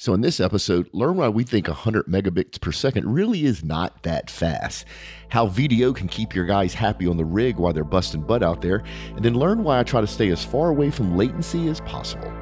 So, 0.00 0.14
in 0.14 0.22
this 0.22 0.40
episode, 0.40 0.88
learn 0.94 1.16
why 1.16 1.28
we 1.28 1.44
think 1.44 1.68
100 1.68 2.06
megabits 2.06 2.58
per 2.58 2.72
second 2.72 3.12
really 3.12 3.44
is 3.44 3.62
not 3.62 4.02
that 4.02 4.30
fast, 4.30 4.86
how 5.28 5.46
VDO 5.46 5.94
can 5.94 6.08
keep 6.08 6.34
your 6.34 6.46
guys 6.46 6.72
happy 6.72 7.06
on 7.06 7.18
the 7.18 7.24
rig 7.26 7.58
while 7.58 7.74
they're 7.74 7.84
busting 7.84 8.22
butt 8.22 8.42
out 8.42 8.62
there, 8.62 8.82
and 9.14 9.22
then 9.22 9.34
learn 9.34 9.62
why 9.62 9.78
I 9.78 9.82
try 9.82 10.00
to 10.00 10.06
stay 10.06 10.30
as 10.30 10.42
far 10.42 10.70
away 10.70 10.90
from 10.90 11.18
latency 11.18 11.68
as 11.68 11.82
possible. 11.82 12.32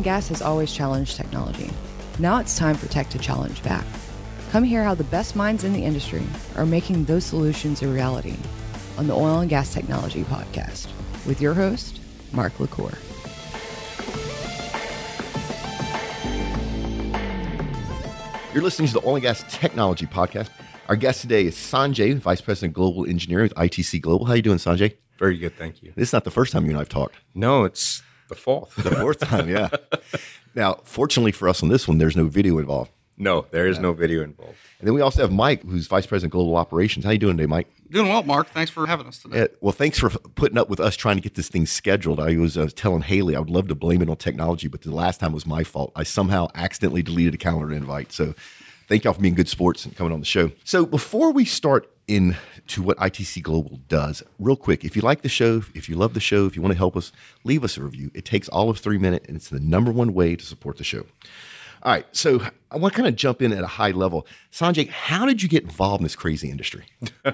And 0.00 0.04
gas 0.06 0.28
has 0.28 0.40
always 0.40 0.72
challenged 0.72 1.14
technology. 1.14 1.70
Now 2.18 2.38
it's 2.38 2.56
time 2.56 2.74
for 2.74 2.88
tech 2.88 3.10
to 3.10 3.18
challenge 3.18 3.62
back. 3.62 3.84
Come 4.50 4.64
hear 4.64 4.82
how 4.82 4.94
the 4.94 5.04
best 5.04 5.36
minds 5.36 5.62
in 5.62 5.74
the 5.74 5.84
industry 5.84 6.22
are 6.56 6.64
making 6.64 7.04
those 7.04 7.22
solutions 7.22 7.82
a 7.82 7.86
reality 7.86 8.36
on 8.96 9.08
the 9.08 9.12
Oil 9.12 9.40
and 9.40 9.50
Gas 9.50 9.74
Technology 9.74 10.24
Podcast 10.24 10.88
with 11.26 11.42
your 11.42 11.52
host, 11.52 12.00
Mark 12.32 12.58
LaCour. 12.58 12.94
You're 18.54 18.62
listening 18.62 18.88
to 18.88 18.94
the 18.94 19.02
Oil 19.04 19.16
and 19.16 19.22
Gas 19.22 19.44
Technology 19.50 20.06
Podcast. 20.06 20.48
Our 20.88 20.96
guest 20.96 21.20
today 21.20 21.44
is 21.44 21.56
Sanjay, 21.56 22.14
Vice 22.16 22.40
President 22.40 22.72
Global 22.72 23.06
Engineering 23.06 23.42
with 23.42 23.54
ITC 23.54 24.00
Global. 24.00 24.24
How 24.24 24.32
are 24.32 24.36
you 24.36 24.42
doing, 24.42 24.56
Sanjay? 24.56 24.96
Very 25.18 25.36
good, 25.36 25.58
thank 25.58 25.82
you. 25.82 25.92
This 25.94 26.08
is 26.08 26.12
not 26.14 26.24
the 26.24 26.30
first 26.30 26.52
time 26.52 26.64
you 26.64 26.70
and 26.70 26.78
I've 26.78 26.88
talked. 26.88 27.16
No, 27.34 27.64
it's 27.64 28.02
the 28.30 28.34
fourth. 28.34 28.74
The 28.76 28.90
fourth 28.92 29.18
time, 29.20 29.48
yeah. 29.48 29.68
now, 30.54 30.80
fortunately 30.84 31.32
for 31.32 31.48
us 31.48 31.62
on 31.62 31.68
this 31.68 31.86
one, 31.86 31.98
there's 31.98 32.16
no 32.16 32.24
video 32.26 32.58
involved. 32.58 32.90
no, 33.18 33.44
there 33.50 33.66
is 33.66 33.78
no 33.78 33.92
video 33.92 34.22
involved. 34.22 34.54
And 34.78 34.88
then 34.88 34.94
we 34.94 35.02
also 35.02 35.20
have 35.20 35.30
Mike, 35.30 35.62
who's 35.62 35.86
Vice 35.86 36.06
President 36.06 36.32
Global 36.32 36.56
Operations. 36.56 37.04
How 37.04 37.10
you 37.10 37.18
doing 37.18 37.36
today, 37.36 37.46
Mike? 37.46 37.68
Doing 37.90 38.08
well, 38.08 38.22
Mark. 38.22 38.48
Thanks 38.48 38.70
for 38.70 38.86
having 38.86 39.06
us 39.06 39.18
today. 39.18 39.40
Yeah, 39.40 39.46
well, 39.60 39.72
thanks 39.72 39.98
for 39.98 40.08
putting 40.08 40.56
up 40.56 40.70
with 40.70 40.80
us 40.80 40.96
trying 40.96 41.16
to 41.16 41.22
get 41.22 41.34
this 41.34 41.48
thing 41.48 41.66
scheduled. 41.66 42.18
I 42.18 42.36
was 42.36 42.56
uh, 42.56 42.68
telling 42.74 43.02
Haley 43.02 43.36
I 43.36 43.40
would 43.40 43.50
love 43.50 43.68
to 43.68 43.74
blame 43.74 44.00
it 44.00 44.08
on 44.08 44.16
technology, 44.16 44.68
but 44.68 44.80
the 44.80 44.94
last 44.94 45.20
time 45.20 45.32
was 45.32 45.44
my 45.44 45.64
fault. 45.64 45.92
I 45.94 46.04
somehow 46.04 46.48
accidentally 46.54 47.02
deleted 47.02 47.34
a 47.34 47.36
calendar 47.36 47.72
invite. 47.74 48.12
So 48.12 48.34
thank 48.88 49.04
y'all 49.04 49.12
for 49.12 49.20
being 49.20 49.34
good 49.34 49.48
sports 49.48 49.84
and 49.84 49.94
coming 49.94 50.12
on 50.14 50.20
the 50.20 50.26
show. 50.26 50.52
So 50.64 50.86
before 50.86 51.30
we 51.32 51.44
start 51.44 51.90
into 52.10 52.82
what 52.82 52.96
ITC 52.98 53.42
Global 53.42 53.80
does, 53.88 54.22
real 54.38 54.56
quick, 54.56 54.84
if 54.84 54.96
you 54.96 55.02
like 55.02 55.22
the 55.22 55.28
show, 55.28 55.62
if 55.74 55.88
you 55.88 55.96
love 55.96 56.14
the 56.14 56.20
show, 56.20 56.46
if 56.46 56.56
you 56.56 56.62
want 56.62 56.72
to 56.72 56.78
help 56.78 56.96
us, 56.96 57.12
leave 57.44 57.64
us 57.64 57.76
a 57.76 57.82
review. 57.82 58.10
It 58.14 58.24
takes 58.24 58.48
all 58.48 58.68
of 58.68 58.78
three 58.78 58.98
minutes, 58.98 59.26
and 59.28 59.36
it's 59.36 59.48
the 59.48 59.60
number 59.60 59.92
one 59.92 60.12
way 60.12 60.36
to 60.36 60.44
support 60.44 60.76
the 60.76 60.84
show. 60.84 61.06
All 61.82 61.92
right, 61.92 62.06
so 62.12 62.42
I 62.70 62.76
want 62.76 62.92
to 62.92 62.96
kind 62.96 63.08
of 63.08 63.16
jump 63.16 63.40
in 63.40 63.52
at 63.52 63.64
a 63.64 63.66
high 63.66 63.92
level. 63.92 64.26
Sanjay, 64.52 64.88
how 64.88 65.24
did 65.24 65.42
you 65.42 65.48
get 65.48 65.62
involved 65.62 66.00
in 66.00 66.04
this 66.04 66.16
crazy 66.16 66.50
industry? 66.50 66.84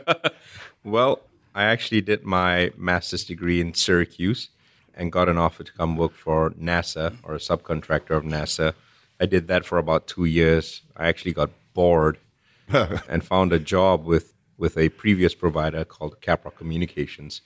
Well, 0.87 1.23
I 1.53 1.65
actually 1.65 2.01
did 2.01 2.23
my 2.23 2.71
master's 2.77 3.25
degree 3.25 3.61
in 3.61 3.75
Syracuse 3.75 4.51
and 4.95 5.11
got 5.11 5.29
an 5.29 5.37
offer 5.37 5.65
to 5.65 5.73
come 5.73 5.97
work 5.97 6.13
for 6.13 6.51
NASA 6.51 7.17
or 7.25 7.35
a 7.35 7.39
subcontractor 7.39 8.17
of 8.17 8.23
NASA. 8.23 8.75
I 9.19 9.27
did 9.27 9.49
that 9.49 9.67
for 9.67 9.79
about 9.79 10.07
two 10.07 10.27
years. 10.27 10.83
I 10.97 11.09
actually 11.09 11.33
got 11.33 11.51
bored 11.75 12.19
and 12.69 13.25
found 13.25 13.53
a 13.53 13.59
job 13.59 14.05
with, 14.05 14.33
with 14.59 14.77
a 14.77 14.89
previous 14.91 15.35
provider 15.35 15.85
called 15.85 16.21
Caprock 16.21 16.57
Communications. 16.57 17.41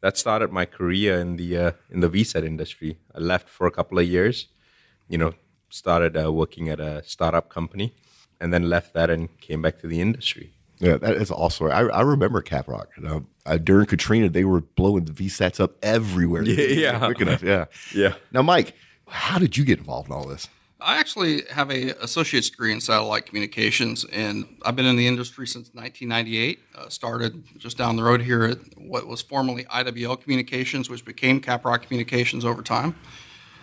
That 0.00 0.18
started 0.18 0.50
my 0.50 0.64
career 0.64 1.18
in 1.20 1.36
the 1.36 1.56
uh, 1.56 1.72
in 1.90 2.00
the 2.00 2.08
VSAT 2.08 2.44
industry. 2.44 2.98
I 3.14 3.20
left 3.20 3.48
for 3.48 3.66
a 3.66 3.70
couple 3.70 3.98
of 3.98 4.06
years, 4.06 4.48
you 5.08 5.16
know, 5.16 5.34
started 5.68 6.16
uh, 6.16 6.32
working 6.32 6.68
at 6.68 6.80
a 6.80 7.02
startup 7.04 7.48
company, 7.48 7.94
and 8.40 8.52
then 8.52 8.68
left 8.68 8.94
that 8.94 9.10
and 9.10 9.40
came 9.40 9.62
back 9.62 9.78
to 9.80 9.86
the 9.86 10.00
industry. 10.00 10.52
Yeah, 10.78 10.96
that 10.96 11.14
is 11.14 11.30
awesome. 11.30 11.68
I, 11.68 11.82
I 11.82 12.00
remember 12.00 12.42
Caprock. 12.42 12.86
You 12.96 13.04
know, 13.04 13.26
uh, 13.46 13.56
during 13.56 13.86
Katrina, 13.86 14.28
they 14.28 14.44
were 14.44 14.60
blowing 14.60 15.04
the 15.04 15.12
VSATs 15.12 15.60
up 15.60 15.76
everywhere. 15.80 16.42
Yeah, 16.42 16.66
yeah. 16.92 16.98
Quick 16.98 17.20
enough, 17.20 17.42
yeah. 17.42 17.66
Yeah. 17.94 18.14
Now, 18.32 18.42
Mike, 18.42 18.74
how 19.06 19.38
did 19.38 19.56
you 19.56 19.64
get 19.64 19.78
involved 19.78 20.08
in 20.08 20.14
all 20.14 20.26
this? 20.26 20.48
I 20.84 20.98
actually 20.98 21.42
have 21.50 21.70
a 21.70 21.90
associate's 22.02 22.50
degree 22.50 22.72
in 22.72 22.80
satellite 22.80 23.26
communications, 23.26 24.04
and 24.04 24.56
I've 24.64 24.76
been 24.76 24.86
in 24.86 24.96
the 24.96 25.06
industry 25.06 25.46
since 25.46 25.70
1998. 25.72 26.60
Uh, 26.74 26.88
started 26.88 27.44
just 27.58 27.76
down 27.78 27.96
the 27.96 28.02
road 28.02 28.22
here 28.22 28.44
at 28.44 28.58
what 28.76 29.06
was 29.06 29.22
formerly 29.22 29.64
IWL 29.64 30.20
Communications, 30.20 30.90
which 30.90 31.04
became 31.04 31.40
Caprock 31.40 31.82
Communications 31.82 32.44
over 32.44 32.62
time. 32.62 32.96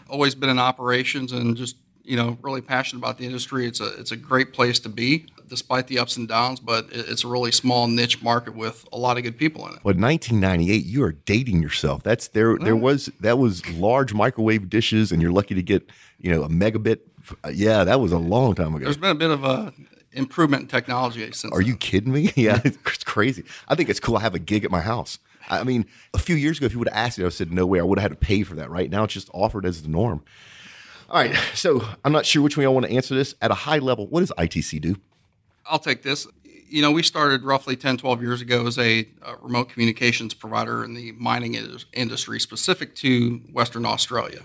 Always 0.09 0.33
been 0.33 0.49
in 0.49 0.59
operations 0.59 1.31
and 1.31 1.57
just 1.57 1.75
you 2.03 2.15
know 2.15 2.37
really 2.41 2.61
passionate 2.61 2.99
about 2.99 3.17
the 3.17 3.25
industry. 3.25 3.67
It's 3.67 3.81
a 3.81 3.99
it's 3.99 4.11
a 4.11 4.17
great 4.17 4.53
place 4.53 4.79
to 4.79 4.89
be, 4.89 5.27
despite 5.49 5.87
the 5.87 5.99
ups 5.99 6.15
and 6.17 6.27
downs. 6.27 6.59
But 6.59 6.87
it's 6.91 7.23
a 7.23 7.27
really 7.27 7.51
small 7.51 7.87
niche 7.87 8.21
market 8.21 8.55
with 8.55 8.87
a 8.93 8.97
lot 8.97 9.17
of 9.17 9.23
good 9.23 9.37
people 9.37 9.65
in 9.67 9.73
it. 9.73 9.79
Well, 9.83 9.95
1998, 9.95 10.85
you 10.85 11.03
are 11.03 11.11
dating 11.11 11.61
yourself. 11.61 12.03
That's 12.03 12.27
there. 12.29 12.57
There 12.57 12.75
was 12.75 13.07
that 13.19 13.37
was 13.37 13.67
large 13.71 14.13
microwave 14.13 14.69
dishes, 14.69 15.11
and 15.11 15.21
you're 15.21 15.31
lucky 15.31 15.55
to 15.55 15.63
get 15.63 15.89
you 16.19 16.31
know 16.31 16.43
a 16.43 16.49
megabit. 16.49 16.99
Uh, 17.43 17.49
Yeah, 17.49 17.83
that 17.83 17.99
was 17.99 18.11
a 18.11 18.17
long 18.17 18.55
time 18.55 18.75
ago. 18.75 18.85
There's 18.85 18.97
been 18.97 19.11
a 19.11 19.15
bit 19.15 19.31
of 19.31 19.43
a 19.43 19.73
improvement 20.11 20.63
in 20.63 20.67
technology 20.67 21.29
since. 21.31 21.53
Are 21.53 21.61
you 21.61 21.75
kidding 21.75 22.11
me? 22.13 22.31
Yeah, 22.35 22.61
it's 22.63 23.03
crazy. 23.03 23.43
I 23.67 23.75
think 23.75 23.89
it's 23.89 23.99
cool. 23.99 24.17
I 24.17 24.21
have 24.21 24.35
a 24.35 24.39
gig 24.39 24.63
at 24.63 24.71
my 24.71 24.81
house. 24.81 25.19
I 25.49 25.63
mean, 25.63 25.85
a 26.13 26.19
few 26.19 26.35
years 26.35 26.57
ago, 26.57 26.67
if 26.67 26.73
you 26.73 26.79
would 26.79 26.87
have 26.89 26.97
asked 26.97 27.17
me, 27.17 27.23
I 27.23 27.25
would 27.25 27.31
have 27.33 27.37
said 27.37 27.51
no 27.51 27.65
way. 27.65 27.79
I 27.79 27.83
would 27.83 27.97
have 27.99 28.11
had 28.11 28.19
to 28.19 28.25
pay 28.25 28.43
for 28.43 28.55
that. 28.55 28.69
Right 28.69 28.89
now, 28.89 29.03
it's 29.03 29.13
just 29.13 29.29
offered 29.33 29.65
as 29.65 29.81
the 29.81 29.87
norm. 29.87 30.23
All 31.09 31.15
right. 31.21 31.35
So 31.55 31.83
I'm 32.05 32.11
not 32.11 32.25
sure 32.25 32.43
which 32.43 32.55
way 32.55 32.65
I 32.65 32.69
want 32.69 32.85
to 32.85 32.91
answer 32.91 33.15
this. 33.15 33.33
At 33.41 33.49
a 33.49 33.55
high 33.55 33.79
level, 33.79 34.05
what 34.07 34.19
does 34.19 34.31
ITC 34.37 34.79
do? 34.81 34.95
I'll 35.69 35.79
take 35.79 36.03
this. 36.03 36.27
You 36.43 36.81
know, 36.81 36.91
we 36.91 37.03
started 37.03 37.43
roughly 37.43 37.75
10, 37.75 37.97
12 37.97 38.21
years 38.21 38.41
ago 38.41 38.67
as 38.67 38.77
a, 38.77 39.07
uh 39.21 39.35
remote 39.41 39.69
communications 39.69 40.33
provider 40.33 40.83
in 40.83 40.93
the 40.93 41.13
mining 41.13 41.55
industry 41.93 42.39
specific 42.39 42.95
to 42.95 43.37
Western 43.51 43.85
Australia. 43.85 44.43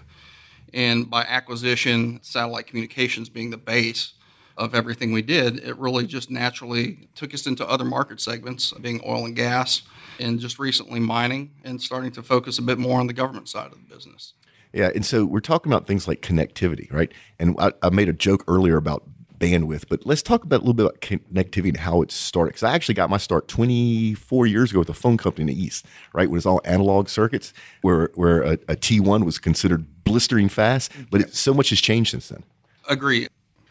And 0.72 1.08
by 1.08 1.22
acquisition, 1.22 2.18
satellite 2.22 2.66
communications 2.66 3.28
being 3.28 3.50
the 3.50 3.56
base 3.56 4.14
of 4.56 4.74
everything 4.74 5.12
we 5.12 5.22
did, 5.22 5.58
it 5.64 5.76
really 5.78 6.06
just 6.06 6.30
naturally 6.30 7.08
took 7.14 7.34
us 7.34 7.46
into 7.46 7.68
other 7.68 7.84
market 7.84 8.20
segments, 8.20 8.72
being 8.72 9.00
oil 9.06 9.24
and 9.24 9.34
gas, 9.34 9.82
and 10.20 10.38
just 10.38 10.58
recently 10.58 11.00
mining, 11.00 11.50
and 11.64 11.80
starting 11.80 12.10
to 12.12 12.22
focus 12.22 12.58
a 12.58 12.62
bit 12.62 12.78
more 12.78 13.00
on 13.00 13.06
the 13.06 13.12
government 13.12 13.48
side 13.48 13.72
of 13.72 13.78
the 13.78 13.94
business. 13.94 14.34
Yeah, 14.72 14.90
and 14.94 15.06
so 15.06 15.24
we're 15.24 15.40
talking 15.40 15.72
about 15.72 15.86
things 15.86 16.08
like 16.08 16.20
connectivity, 16.20 16.92
right? 16.92 17.12
And 17.38 17.54
I, 17.58 17.72
I 17.82 17.90
made 17.90 18.08
a 18.08 18.12
joke 18.12 18.44
earlier 18.48 18.76
about 18.76 19.04
bandwidth, 19.44 19.84
but 19.88 20.06
let's 20.06 20.22
talk 20.22 20.44
about 20.44 20.56
a 20.56 20.64
little 20.64 20.74
bit 20.74 20.86
about 20.86 21.00
connectivity 21.00 21.68
and 21.68 21.76
how 21.76 22.02
it 22.02 22.10
started. 22.10 22.50
Because 22.50 22.62
I 22.62 22.74
actually 22.74 22.94
got 22.94 23.10
my 23.10 23.18
start 23.18 23.48
24 23.48 24.46
years 24.46 24.70
ago 24.70 24.78
with 24.80 24.88
a 24.88 24.94
phone 24.94 25.16
company 25.16 25.42
in 25.42 25.56
the 25.56 25.62
East, 25.62 25.86
right? 26.12 26.28
When 26.28 26.36
it's 26.36 26.46
all 26.46 26.60
analog 26.64 27.08
circuits, 27.08 27.52
where 27.82 28.10
where 28.14 28.42
a 28.42 28.52
a 28.68 28.76
T1 28.76 29.24
was 29.24 29.38
considered 29.38 29.86
blistering 30.04 30.48
fast, 30.48 30.92
but 31.10 31.20
it, 31.20 31.34
so 31.34 31.52
much 31.52 31.70
has 31.70 31.80
changed 31.80 32.10
since 32.10 32.28
then. 32.28 32.44
Agree. 32.88 33.28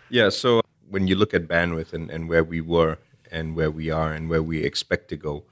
Yeah, 0.10 0.30
so 0.30 0.62
when 0.90 1.08
you 1.08 1.16
look 1.16 1.34
at 1.34 1.48
bandwidth 1.48 1.94
and, 1.94 2.10
and 2.10 2.30
where 2.30 2.44
we 2.44 2.62
were 2.62 2.98
and 3.32 3.56
where 3.56 3.72
we 3.72 3.90
are 3.90 4.14
and 4.14 4.30
where 4.30 4.44
we 4.44 4.64
expect 4.64 5.08
to 5.10 5.18
go, 5.18 5.44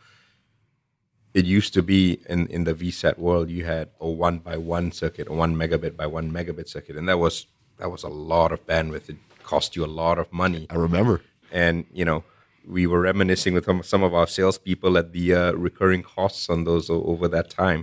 it 1.33 1.45
used 1.45 1.73
to 1.73 1.81
be 1.81 2.19
in, 2.29 2.47
in 2.47 2.65
the 2.65 2.73
VSAT 2.73 3.17
world 3.17 3.49
you 3.49 3.65
had 3.65 3.89
a 3.99 4.07
one 4.07 4.39
by 4.39 4.57
one 4.57 4.91
circuit, 4.91 5.27
a 5.27 5.33
one 5.33 5.55
megabit 5.55 5.95
by 5.95 6.05
one 6.05 6.31
megabit 6.31 6.67
circuit, 6.67 6.95
and 6.95 7.07
that 7.07 7.17
was 7.17 7.47
that 7.77 7.89
was 7.89 8.03
a 8.03 8.09
lot 8.09 8.51
of 8.51 8.65
bandwidth. 8.67 9.09
It 9.09 9.17
cost 9.51 9.69
you 9.75 9.84
a 9.85 9.94
lot 10.03 10.17
of 10.23 10.28
money. 10.44 10.63
I 10.69 10.75
remember. 10.88 11.16
and 11.66 11.75
you 12.00 12.06
know 12.09 12.19
we 12.78 12.84
were 12.91 13.01
reminiscing 13.12 13.53
with 13.57 13.66
some- 13.91 14.06
of 14.07 14.13
our 14.19 14.28
salespeople 14.39 14.94
at 15.01 15.07
the 15.17 15.25
uh, 15.34 15.51
recurring 15.67 16.03
costs 16.16 16.44
on 16.53 16.59
those 16.69 16.85
over 17.13 17.28
that 17.35 17.47
time. 17.63 17.81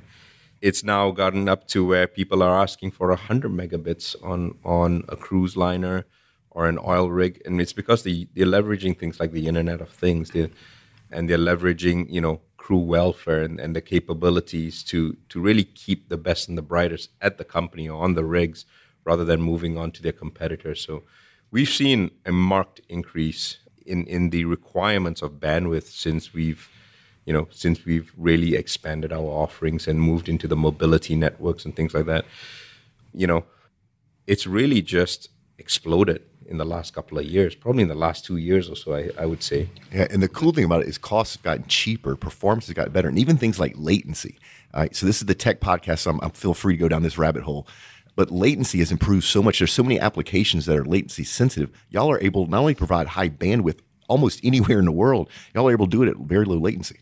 It's 0.69 0.83
now 0.95 1.05
gotten 1.23 1.45
up 1.55 1.63
to 1.75 1.79
where 1.91 2.07
people 2.19 2.41
are 2.47 2.57
asking 2.67 2.91
for 2.97 3.07
hundred 3.29 3.53
megabits 3.63 4.07
on 4.33 4.41
on 4.79 4.91
a 5.15 5.17
cruise 5.27 5.55
liner 5.65 5.99
or 6.51 6.63
an 6.73 6.79
oil 6.93 7.07
rig, 7.21 7.35
and 7.45 7.55
it's 7.63 7.77
because 7.81 8.01
they 8.07 8.17
they're 8.35 8.53
leveraging 8.57 8.95
things 9.01 9.17
like 9.21 9.33
the 9.39 9.47
Internet 9.51 9.81
of 9.87 9.91
Things, 10.05 10.31
they 10.35 10.45
and 11.15 11.23
they're 11.29 11.47
leveraging 11.53 11.99
you 12.17 12.21
know 12.25 12.37
crew 12.57 12.85
welfare 12.97 13.43
and, 13.49 13.57
and 13.65 13.73
the 13.77 13.81
capabilities 13.95 14.75
to 14.91 14.99
to 15.31 15.37
really 15.49 15.65
keep 15.85 16.01
the 16.09 16.21
best 16.29 16.49
and 16.49 16.57
the 16.59 16.69
brightest 16.75 17.07
at 17.21 17.35
the 17.39 17.45
company 17.57 17.87
or 17.93 17.99
on 18.07 18.15
the 18.15 18.25
rigs 18.39 18.61
rather 19.09 19.25
than 19.31 19.41
moving 19.53 19.75
on 19.83 19.91
to 19.93 20.03
their 20.03 20.13
competitors. 20.25 20.81
So 20.89 20.95
we've 21.51 21.69
seen 21.69 22.11
a 22.27 22.33
marked 22.33 22.81
increase 22.89 23.59
in, 23.87 24.05
in 24.07 24.31
the 24.31 24.45
requirements 24.45 25.23
of 25.23 25.33
bandwidth 25.33 25.85
since 25.85 26.33
we've 26.35 26.69
you 27.25 27.33
know 27.33 27.49
since 27.51 27.85
we've 27.85 28.13
really 28.17 28.55
expanded 28.55 29.13
our 29.13 29.31
offerings 29.45 29.87
and 29.89 30.01
moved 30.01 30.29
into 30.29 30.47
the 30.49 30.57
mobility 30.57 31.17
networks 31.17 31.65
and 31.65 31.75
things 31.77 31.95
like 31.95 32.07
that 32.07 32.25
you 33.13 33.27
know 33.27 33.45
it's 34.27 34.47
really 34.47 34.83
just 34.83 35.29
exploded 35.59 36.23
in 36.47 36.57
the 36.57 36.65
last 36.65 36.95
couple 36.95 37.19
of 37.19 37.25
years 37.25 37.55
probably 37.55 37.83
in 37.83 37.89
the 37.89 37.95
last 37.95 38.25
two 38.25 38.37
years 38.37 38.71
or 38.71 38.77
so 38.77 38.95
i, 38.95 39.11
I 39.19 39.27
would 39.27 39.43
say 39.43 39.69
Yeah, 39.93 40.07
and 40.11 40.23
the 40.23 40.29
cool 40.29 40.53
thing 40.53 40.65
about 40.65 40.83
it 40.83 40.89
is 40.89 40.99
costs 40.99 41.35
have 41.37 41.43
gotten 41.43 41.67
cheaper, 41.67 42.15
performance 42.17 42.67
has 42.67 42.75
gotten 42.75 42.93
better, 42.93 43.09
and 43.09 43.19
even 43.19 43.37
things 43.39 43.59
like 43.59 43.75
latency. 43.77 44.39
All 44.75 44.81
right, 44.83 44.95
so 44.95 45.07
this 45.07 45.21
is 45.21 45.27
the 45.27 45.35
tech 45.35 45.61
podcast. 45.61 46.01
So 46.01 46.11
I'm, 46.11 46.21
I'm 46.23 46.31
feel 46.31 46.53
free 46.53 46.75
to 46.75 46.79
go 46.79 46.89
down 46.89 47.03
this 47.03 47.17
rabbit 47.17 47.43
hole. 47.43 47.67
But 48.19 48.33
latency 48.33 48.79
has 48.81 48.91
improved 48.91 49.23
so 49.23 49.41
much. 49.41 49.61
There's 49.61 49.73
so 49.73 49.85
many 49.85 50.01
applications 50.01 50.67
that 50.67 50.77
are 50.77 50.85
latency 50.85 51.23
sensitive. 51.23 51.71
Y'all 51.89 52.11
are 52.11 52.21
able 52.21 52.49
not 52.49 52.59
only 52.59 52.75
provide 52.75 53.07
high 53.07 53.29
bandwidth 53.29 53.79
almost 54.09 54.41
anywhere 54.45 54.81
in 54.81 54.87
the 54.87 54.93
world, 54.93 55.31
y'all 55.55 55.69
are 55.69 55.73
able 55.73 55.87
to 55.87 55.91
do 55.91 56.03
it 56.03 56.09
at 56.09 56.17
very 56.17 56.45
low 56.45 56.59
latency. 56.59 56.99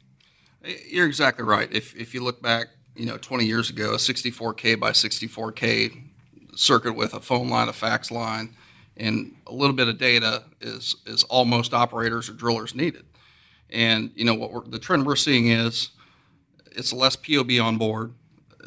You're 0.86 1.06
exactly 1.06 1.42
right. 1.42 1.72
If 1.72 1.96
if 1.96 2.12
you 2.12 2.22
look 2.22 2.42
back, 2.42 2.66
you 2.94 3.06
know, 3.06 3.16
20 3.16 3.46
years 3.46 3.70
ago, 3.70 3.94
a 3.94 3.96
64K 3.96 4.78
by 4.78 4.90
64K 4.90 6.02
circuit 6.54 6.94
with 6.94 7.14
a 7.14 7.20
phone 7.20 7.48
line, 7.48 7.70
a 7.70 7.72
fax 7.72 8.10
line, 8.10 8.54
and 8.94 9.36
a 9.46 9.54
little 9.54 9.74
bit 9.74 9.88
of 9.88 9.96
data 9.96 10.44
is 10.60 10.96
is 11.06 11.22
all 11.24 11.46
most 11.46 11.72
operators 11.72 12.28
or 12.28 12.34
drillers 12.34 12.74
needed. 12.74 13.06
And 13.70 14.10
you 14.16 14.26
know 14.26 14.34
what 14.34 14.70
the 14.70 14.78
trend 14.78 15.06
we're 15.06 15.16
seeing 15.16 15.48
is 15.48 15.92
it's 16.72 16.92
less 16.92 17.16
POB 17.16 17.52
on 17.58 17.78
board. 17.78 18.12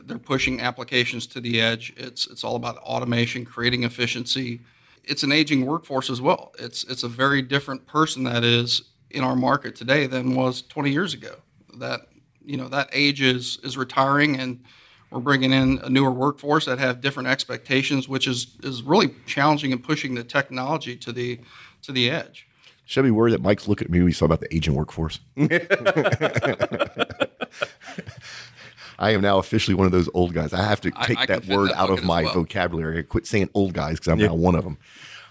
They're 0.09 0.17
pushing 0.17 0.59
applications 0.59 1.27
to 1.27 1.39
the 1.39 1.61
edge. 1.61 1.94
It's 1.95 2.25
it's 2.25 2.44
all 2.44 2.56
about 2.56 2.77
automation, 2.77 3.45
creating 3.45 3.83
efficiency. 3.83 4.61
It's 5.03 5.21
an 5.21 5.31
aging 5.31 5.67
workforce 5.67 6.09
as 6.09 6.19
well. 6.19 6.51
It's 6.57 6.83
it's 6.83 7.03
a 7.03 7.07
very 7.07 7.44
different 7.44 7.85
person 7.85 8.23
that 8.23 8.44
is 8.44 8.81
in 9.11 9.23
our 9.23 9.35
market 9.35 9.75
today 9.75 10.07
than 10.07 10.35
was 10.35 10.63
20 10.63 10.89
years 10.89 11.13
ago. 11.13 11.35
That 11.77 12.07
you 12.44 12.57
know 12.57 12.67
that 12.69 12.89
age 12.91 13.21
is 13.21 13.59
is 13.63 13.77
retiring 13.77 14.39
and 14.39 14.63
we're 15.11 15.19
bringing 15.19 15.51
in 15.51 15.79
a 15.83 15.89
newer 15.89 16.11
workforce 16.11 16.65
that 16.65 16.79
have 16.79 17.01
different 17.01 17.29
expectations, 17.29 18.09
which 18.09 18.27
is 18.27 18.56
is 18.63 18.81
really 18.81 19.13
challenging 19.27 19.71
and 19.71 19.83
pushing 19.83 20.15
the 20.15 20.23
technology 20.23 20.95
to 20.97 21.11
the 21.11 21.39
to 21.83 21.91
the 21.91 22.09
edge. 22.09 22.47
Should 22.85 23.01
I 23.01 23.09
be 23.09 23.11
worried 23.11 23.33
that 23.33 23.41
Mike's 23.41 23.67
looking 23.67 23.85
at 23.85 23.91
me 23.91 24.00
when 24.00 24.07
he's 24.07 24.17
talking 24.17 24.33
about 24.33 24.39
the 24.39 24.56
aging 24.56 24.73
workforce? 24.73 25.19
I 28.99 29.11
am 29.11 29.21
now 29.21 29.39
officially 29.39 29.75
one 29.75 29.85
of 29.85 29.93
those 29.93 30.09
old 30.13 30.33
guys. 30.33 30.53
I 30.53 30.61
have 30.61 30.81
to 30.81 30.91
take 30.91 31.17
I, 31.17 31.23
I 31.23 31.25
that 31.27 31.47
word 31.47 31.69
that 31.69 31.77
out 31.77 31.89
of 31.89 32.03
my 32.03 32.23
well. 32.23 32.33
vocabulary. 32.33 32.99
I 32.99 33.01
quit 33.03 33.25
saying 33.25 33.49
old 33.53 33.73
guys 33.73 33.93
because 33.93 34.09
I'm 34.09 34.19
yeah. 34.19 34.27
now 34.27 34.35
one 34.35 34.55
of 34.55 34.65
them. 34.65 34.77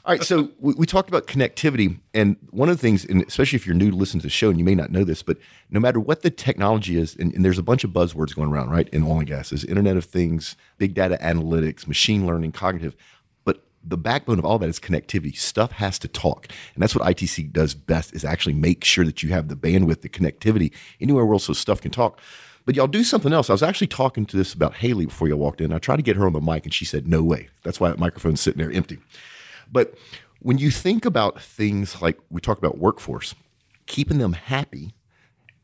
All 0.07 0.15
right, 0.15 0.25
so 0.25 0.51
we, 0.59 0.73
we, 0.73 0.87
talked 0.87 1.11
about 1.11 1.27
connectivity, 1.27 2.01
and 2.15 2.37
one 2.49 2.71
of 2.71 2.79
the 2.79 2.81
things, 2.81 3.05
and 3.05 3.23
especially 3.25 3.57
if 3.57 3.67
you're 3.67 3.77
new 3.77 3.91
to 3.91 3.97
listen 3.97 4.21
to 4.21 4.27
the 4.27 4.31
show, 4.31 4.49
and 4.49 4.59
you 4.59 4.65
may 4.65 4.75
not 4.75 4.91
know 4.91 5.05
this, 5.05 5.23
but 5.23 5.37
no 5.71 5.81
matter 5.81 6.01
what 6.01 6.23
the 6.23 6.31
technology 6.31 6.97
is, 6.97 7.15
and, 7.17 7.35
and 7.35 7.45
there's 7.45 7.59
a 7.59 7.63
bunch 7.63 7.85
of 7.85 7.91
buzzwords 7.91 8.35
going 8.35 8.49
around, 8.49 8.71
right, 8.71 8.89
in 8.89 9.03
oil 9.03 9.19
and 9.19 9.27
gas, 9.27 9.53
is 9.53 9.65
Internet 9.65 9.99
of 9.99 10.07
Things, 10.07 10.57
big 10.79 10.95
data 10.95 11.19
analytics, 11.21 11.87
machine 11.87 12.27
learning, 12.27 12.53
cognitive. 12.53 12.97
But 13.45 13.67
the 13.85 13.99
backbone 13.99 14.39
of 14.39 14.47
all 14.47 14.59
that 14.61 14.69
is 14.71 14.81
connectivity. 14.81 15.37
Stuff 15.37 15.73
has 15.73 15.99
to 15.99 16.09
talk, 16.09 16.49
and 16.75 16.83
that's 16.83 16.95
what 16.95 17.05
ITC 17.05 17.53
does 17.53 17.75
best: 17.75 18.15
is 18.15 18.25
actually 18.25 18.55
make 18.55 18.85
sure 18.85 19.05
that 19.05 19.23
you 19.23 19.29
have 19.31 19.49
the 19.49 19.57
bandwidth, 19.57 20.01
the 20.01 20.09
connectivity 20.09 20.73
anywhere 21.03 21.27
where 21.27 21.39
so 21.39 21.53
stuff 21.53 21.83
can 21.83 21.91
talk. 21.91 22.19
But 22.69 22.77
y'all 22.77 22.87
do 22.87 23.03
something 23.03 23.33
else. 23.33 23.49
I 23.49 23.55
was 23.55 23.63
actually 23.63 23.87
talking 23.87 24.27
to 24.27 24.37
this 24.37 24.53
about 24.53 24.75
Haley 24.75 25.07
before 25.07 25.27
y'all 25.27 25.39
walked 25.39 25.63
in. 25.63 25.73
I 25.73 25.79
tried 25.79 25.97
to 25.97 26.03
get 26.03 26.17
her 26.17 26.27
on 26.27 26.35
the 26.35 26.41
mic, 26.43 26.65
and 26.65 26.75
she 26.75 26.85
said, 26.85 27.09
"No 27.09 27.23
way." 27.23 27.49
That's 27.63 27.81
why 27.81 27.89
that 27.89 27.99
microphone's 27.99 28.43
sitting 28.43 28.59
there 28.59 28.71
empty. 28.71 28.99
But 29.73 29.95
when 30.41 30.59
you 30.59 30.71
think 30.71 31.07
about 31.07 31.41
things 31.41 32.03
like 32.03 32.19
we 32.29 32.43
talk 32.43 32.59
about 32.59 32.77
workforce, 32.77 33.35
keeping 33.87 34.19
them 34.19 34.35
happy 34.35 34.93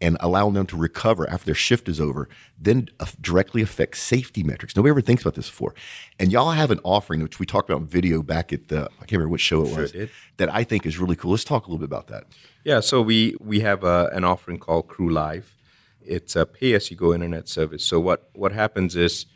and 0.01 0.17
allowing 0.19 0.55
them 0.55 0.65
to 0.69 0.79
recover 0.79 1.29
after 1.29 1.45
their 1.45 1.55
shift 1.55 1.91
is 1.91 2.01
over, 2.01 2.27
then 2.59 2.89
directly 3.21 3.61
affects 3.61 4.01
safety 4.01 4.43
metrics. 4.43 4.75
Nobody 4.75 4.89
ever 4.89 5.03
thinks 5.03 5.21
about 5.21 5.35
this 5.35 5.51
before. 5.51 5.75
And 6.19 6.33
y'all 6.33 6.53
have 6.53 6.71
an 6.71 6.81
offering, 6.85 7.23
which 7.23 7.39
we 7.39 7.45
talked 7.45 7.69
about 7.69 7.83
in 7.83 7.87
video 7.87 8.23
back 8.23 8.51
at 8.51 8.69
the, 8.69 8.85
I 8.85 9.01
can't 9.01 9.13
remember 9.13 9.29
which 9.29 9.43
show 9.43 9.61
it 9.61 9.77
was, 9.77 9.91
sure 9.91 10.09
that 10.39 10.53
I 10.55 10.65
think 10.65 10.87
is 10.87 10.99
really 10.99 11.17
cool. 11.17 11.33
Let's 11.33 11.45
talk 11.45 11.67
a 11.67 11.71
little 11.71 11.87
bit 11.87 11.95
about 11.95 12.07
that. 12.07 12.25
Yeah, 12.65 12.81
so 12.81 13.03
we, 13.03 13.37
we 13.41 13.61
have 13.61 13.85
a, 13.85 14.11
an 14.15 14.25
offering 14.25 14.59
called 14.59 14.89
Crew 14.89 15.11
Live 15.11 15.55
it's 16.07 16.37
a 16.37 16.47
pay-as-you-go 16.47 17.15
internet 17.15 17.49
service. 17.49 17.85
So 17.85 18.01
what 18.01 18.31
what 18.35 18.53
happens 18.53 18.97
is 18.97 19.27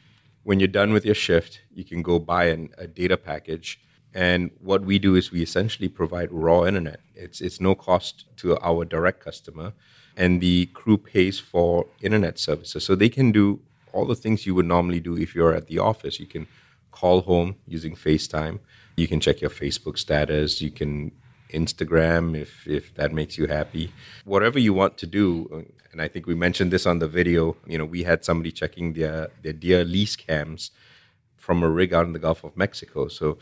when 0.43 0.61
you're 0.61 0.69
done 0.69 0.93
with 0.93 1.05
your 1.05 1.15
shift, 1.15 1.61
you 1.75 1.85
can 1.85 2.03
go 2.03 2.19
buy 2.19 2.45
an, 2.47 2.71
a 2.79 2.87
data 2.87 3.17
package. 3.17 3.81
And 4.15 4.51
what 4.61 4.83
we 4.83 4.99
do 4.99 5.15
is 5.17 5.31
we 5.31 5.43
essentially 5.43 5.89
provide 5.89 6.33
raw 6.33 6.65
internet. 6.65 7.01
It's 7.15 7.41
it's 7.41 7.61
no 7.61 7.75
cost 7.75 8.25
to 8.39 8.59
our 8.61 8.85
direct 8.85 9.21
customer, 9.21 9.73
and 10.17 10.41
the 10.41 10.67
crew 10.67 10.97
pays 10.97 11.39
for 11.39 11.87
internet 12.01 12.39
services. 12.39 12.85
So 12.85 12.95
they 12.95 13.11
can 13.11 13.33
do 13.33 13.61
all 13.93 14.07
the 14.07 14.15
things 14.15 14.47
you 14.47 14.55
would 14.55 14.67
normally 14.67 15.01
do 15.01 15.17
if 15.17 15.35
you're 15.35 15.55
at 15.55 15.67
the 15.67 15.79
office. 15.79 16.19
You 16.19 16.27
can 16.27 16.47
call 16.91 17.21
home 17.23 17.57
using 17.67 17.95
FaceTime. 17.95 18.61
You 18.97 19.07
can 19.07 19.21
check 19.21 19.41
your 19.41 19.51
Facebook 19.51 19.99
status. 19.99 20.61
You 20.61 20.71
can 20.71 21.13
Instagram 21.51 22.37
if 22.37 22.67
if 22.67 22.95
that 22.95 23.13
makes 23.13 23.39
you 23.39 23.47
happy. 23.47 23.93
Whatever 24.25 24.59
you 24.59 24.73
want 24.73 24.99
to 24.99 25.07
do, 25.07 25.67
and 25.93 26.03
I 26.03 26.09
think 26.09 26.27
we 26.27 26.35
mentioned 26.35 26.71
this 26.71 26.87
on 26.87 26.99
the 26.99 27.09
video. 27.09 27.57
You 27.67 27.79
know, 27.79 27.85
we 27.85 28.03
had 28.03 28.25
somebody 28.25 28.53
checking 28.53 28.93
their 28.93 29.29
their 29.43 29.53
deer 29.53 29.85
lease 29.85 30.17
cams 30.17 30.71
from 31.37 31.63
a 31.63 31.69
rig 31.69 31.95
out 31.95 32.07
in 32.07 32.13
the 32.13 32.19
Gulf 32.19 32.45
of 32.45 32.57
Mexico. 32.57 33.09
So 33.09 33.39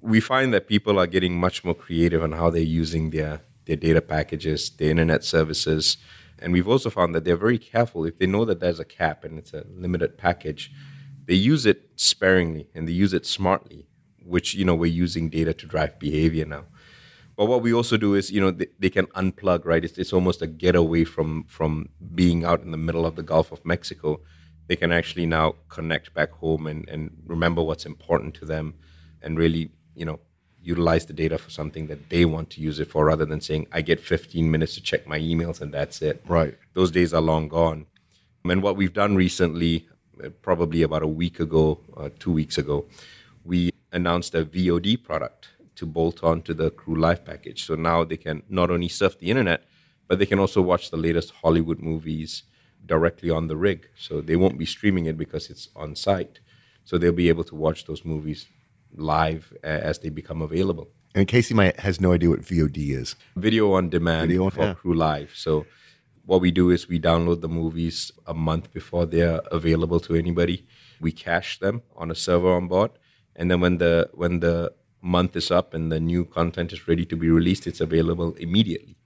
we 0.00 0.20
find 0.20 0.52
that 0.54 0.68
people 0.68 0.98
are 0.98 1.06
getting 1.06 1.38
much 1.38 1.64
more 1.64 1.74
creative 1.74 2.22
on 2.22 2.32
how 2.32 2.50
they're 2.50 2.62
using 2.62 3.10
their 3.10 3.42
their 3.66 3.76
data 3.76 4.00
packages, 4.00 4.70
their 4.70 4.90
internet 4.90 5.22
services, 5.24 5.96
and 6.40 6.52
we've 6.52 6.68
also 6.68 6.90
found 6.90 7.14
that 7.14 7.24
they're 7.24 7.36
very 7.36 7.58
careful 7.58 8.04
if 8.04 8.18
they 8.18 8.26
know 8.26 8.44
that 8.44 8.60
there's 8.60 8.80
a 8.80 8.84
cap 8.84 9.24
and 9.24 9.38
it's 9.38 9.52
a 9.52 9.64
limited 9.68 10.16
package. 10.16 10.72
They 11.26 11.34
use 11.34 11.66
it 11.66 11.90
sparingly 11.96 12.68
and 12.74 12.88
they 12.88 12.92
use 12.92 13.12
it 13.12 13.26
smartly, 13.26 13.86
which 14.24 14.54
you 14.54 14.64
know 14.64 14.74
we're 14.74 14.90
using 14.90 15.28
data 15.28 15.52
to 15.54 15.66
drive 15.66 15.98
behavior 15.98 16.46
now. 16.46 16.64
But 17.40 17.46
what 17.46 17.62
we 17.62 17.72
also 17.72 17.96
do 17.96 18.16
is, 18.16 18.30
you 18.30 18.38
know, 18.38 18.50
they, 18.50 18.66
they 18.78 18.90
can 18.90 19.06
unplug, 19.22 19.64
right? 19.64 19.82
It's, 19.82 19.96
it's 19.96 20.12
almost 20.12 20.42
a 20.42 20.46
getaway 20.46 21.04
from 21.04 21.44
from 21.44 21.88
being 22.14 22.44
out 22.44 22.60
in 22.60 22.70
the 22.70 22.76
middle 22.76 23.06
of 23.06 23.16
the 23.16 23.22
Gulf 23.22 23.50
of 23.50 23.64
Mexico. 23.64 24.20
They 24.66 24.76
can 24.76 24.92
actually 24.92 25.24
now 25.24 25.54
connect 25.70 26.12
back 26.12 26.32
home 26.32 26.66
and, 26.66 26.86
and 26.86 27.16
remember 27.24 27.62
what's 27.62 27.86
important 27.86 28.34
to 28.34 28.44
them 28.44 28.74
and 29.22 29.38
really, 29.38 29.70
you 29.94 30.04
know, 30.04 30.20
utilize 30.62 31.06
the 31.06 31.14
data 31.14 31.38
for 31.38 31.48
something 31.48 31.86
that 31.86 32.10
they 32.10 32.26
want 32.26 32.50
to 32.50 32.60
use 32.60 32.78
it 32.78 32.90
for 32.90 33.06
rather 33.06 33.24
than 33.24 33.40
saying, 33.40 33.68
I 33.72 33.80
get 33.80 34.00
15 34.00 34.50
minutes 34.50 34.74
to 34.74 34.82
check 34.82 35.06
my 35.06 35.18
emails 35.18 35.62
and 35.62 35.72
that's 35.72 36.02
it. 36.02 36.22
Right. 36.28 36.58
Those 36.74 36.90
days 36.90 37.14
are 37.14 37.22
long 37.22 37.48
gone. 37.48 37.86
And 38.44 38.62
what 38.62 38.76
we've 38.76 38.92
done 38.92 39.16
recently, 39.16 39.88
uh, 40.22 40.28
probably 40.42 40.82
about 40.82 41.02
a 41.02 41.08
week 41.22 41.40
ago, 41.40 41.80
uh, 41.96 42.10
two 42.18 42.32
weeks 42.32 42.58
ago, 42.58 42.84
we 43.46 43.70
announced 43.92 44.34
a 44.34 44.44
VOD 44.44 45.02
product 45.02 45.48
to 45.80 45.86
bolt 45.86 46.22
on 46.22 46.42
to 46.42 46.54
the 46.54 46.70
Crew 46.70 46.96
Live 47.06 47.24
package. 47.24 47.64
So 47.66 47.74
now 47.74 48.04
they 48.04 48.16
can 48.16 48.42
not 48.48 48.70
only 48.70 48.88
surf 48.88 49.18
the 49.18 49.30
internet, 49.32 49.64
but 50.06 50.18
they 50.18 50.26
can 50.26 50.38
also 50.38 50.60
watch 50.62 50.90
the 50.90 50.96
latest 51.06 51.32
Hollywood 51.42 51.80
movies 51.80 52.44
directly 52.84 53.30
on 53.30 53.48
the 53.48 53.56
rig. 53.56 53.88
So 53.96 54.20
they 54.20 54.36
won't 54.36 54.58
be 54.58 54.66
streaming 54.66 55.06
it 55.06 55.16
because 55.16 55.50
it's 55.50 55.68
on 55.74 55.96
site. 55.96 56.40
So 56.84 56.98
they'll 56.98 57.22
be 57.24 57.28
able 57.28 57.44
to 57.44 57.54
watch 57.54 57.86
those 57.86 58.04
movies 58.04 58.46
live 58.94 59.52
as 59.62 59.98
they 60.00 60.10
become 60.10 60.42
available. 60.42 60.88
And 61.14 61.26
Casey 61.26 61.54
might 61.54 61.80
has 61.80 62.00
no 62.00 62.12
idea 62.12 62.30
what 62.30 62.42
VOD 62.42 62.78
is. 63.02 63.16
Video 63.36 63.72
on 63.72 63.88
demand 63.88 64.28
Video 64.28 64.44
on, 64.44 64.50
for 64.50 64.62
yeah. 64.62 64.74
Crew 64.74 64.94
Live. 64.94 65.32
So 65.34 65.66
what 66.24 66.40
we 66.40 66.50
do 66.50 66.70
is 66.70 66.88
we 66.88 67.00
download 67.00 67.40
the 67.40 67.48
movies 67.48 68.12
a 68.26 68.34
month 68.34 68.72
before 68.72 69.06
they're 69.06 69.40
available 69.50 70.00
to 70.00 70.14
anybody. 70.14 70.66
We 71.00 71.12
cache 71.12 71.58
them 71.58 71.82
on 71.96 72.10
a 72.10 72.14
server 72.14 72.52
on 72.52 72.68
board, 72.68 72.92
and 73.34 73.50
then 73.50 73.60
when 73.60 73.78
the 73.78 74.10
when 74.12 74.40
the 74.40 74.72
month 75.02 75.36
is 75.36 75.50
up 75.50 75.74
and 75.74 75.90
the 75.90 76.00
new 76.00 76.24
content 76.24 76.72
is 76.72 76.86
ready 76.88 77.04
to 77.06 77.16
be 77.16 77.30
released, 77.30 77.66
it's 77.66 77.80
available 77.80 78.34
immediately. 78.34 78.96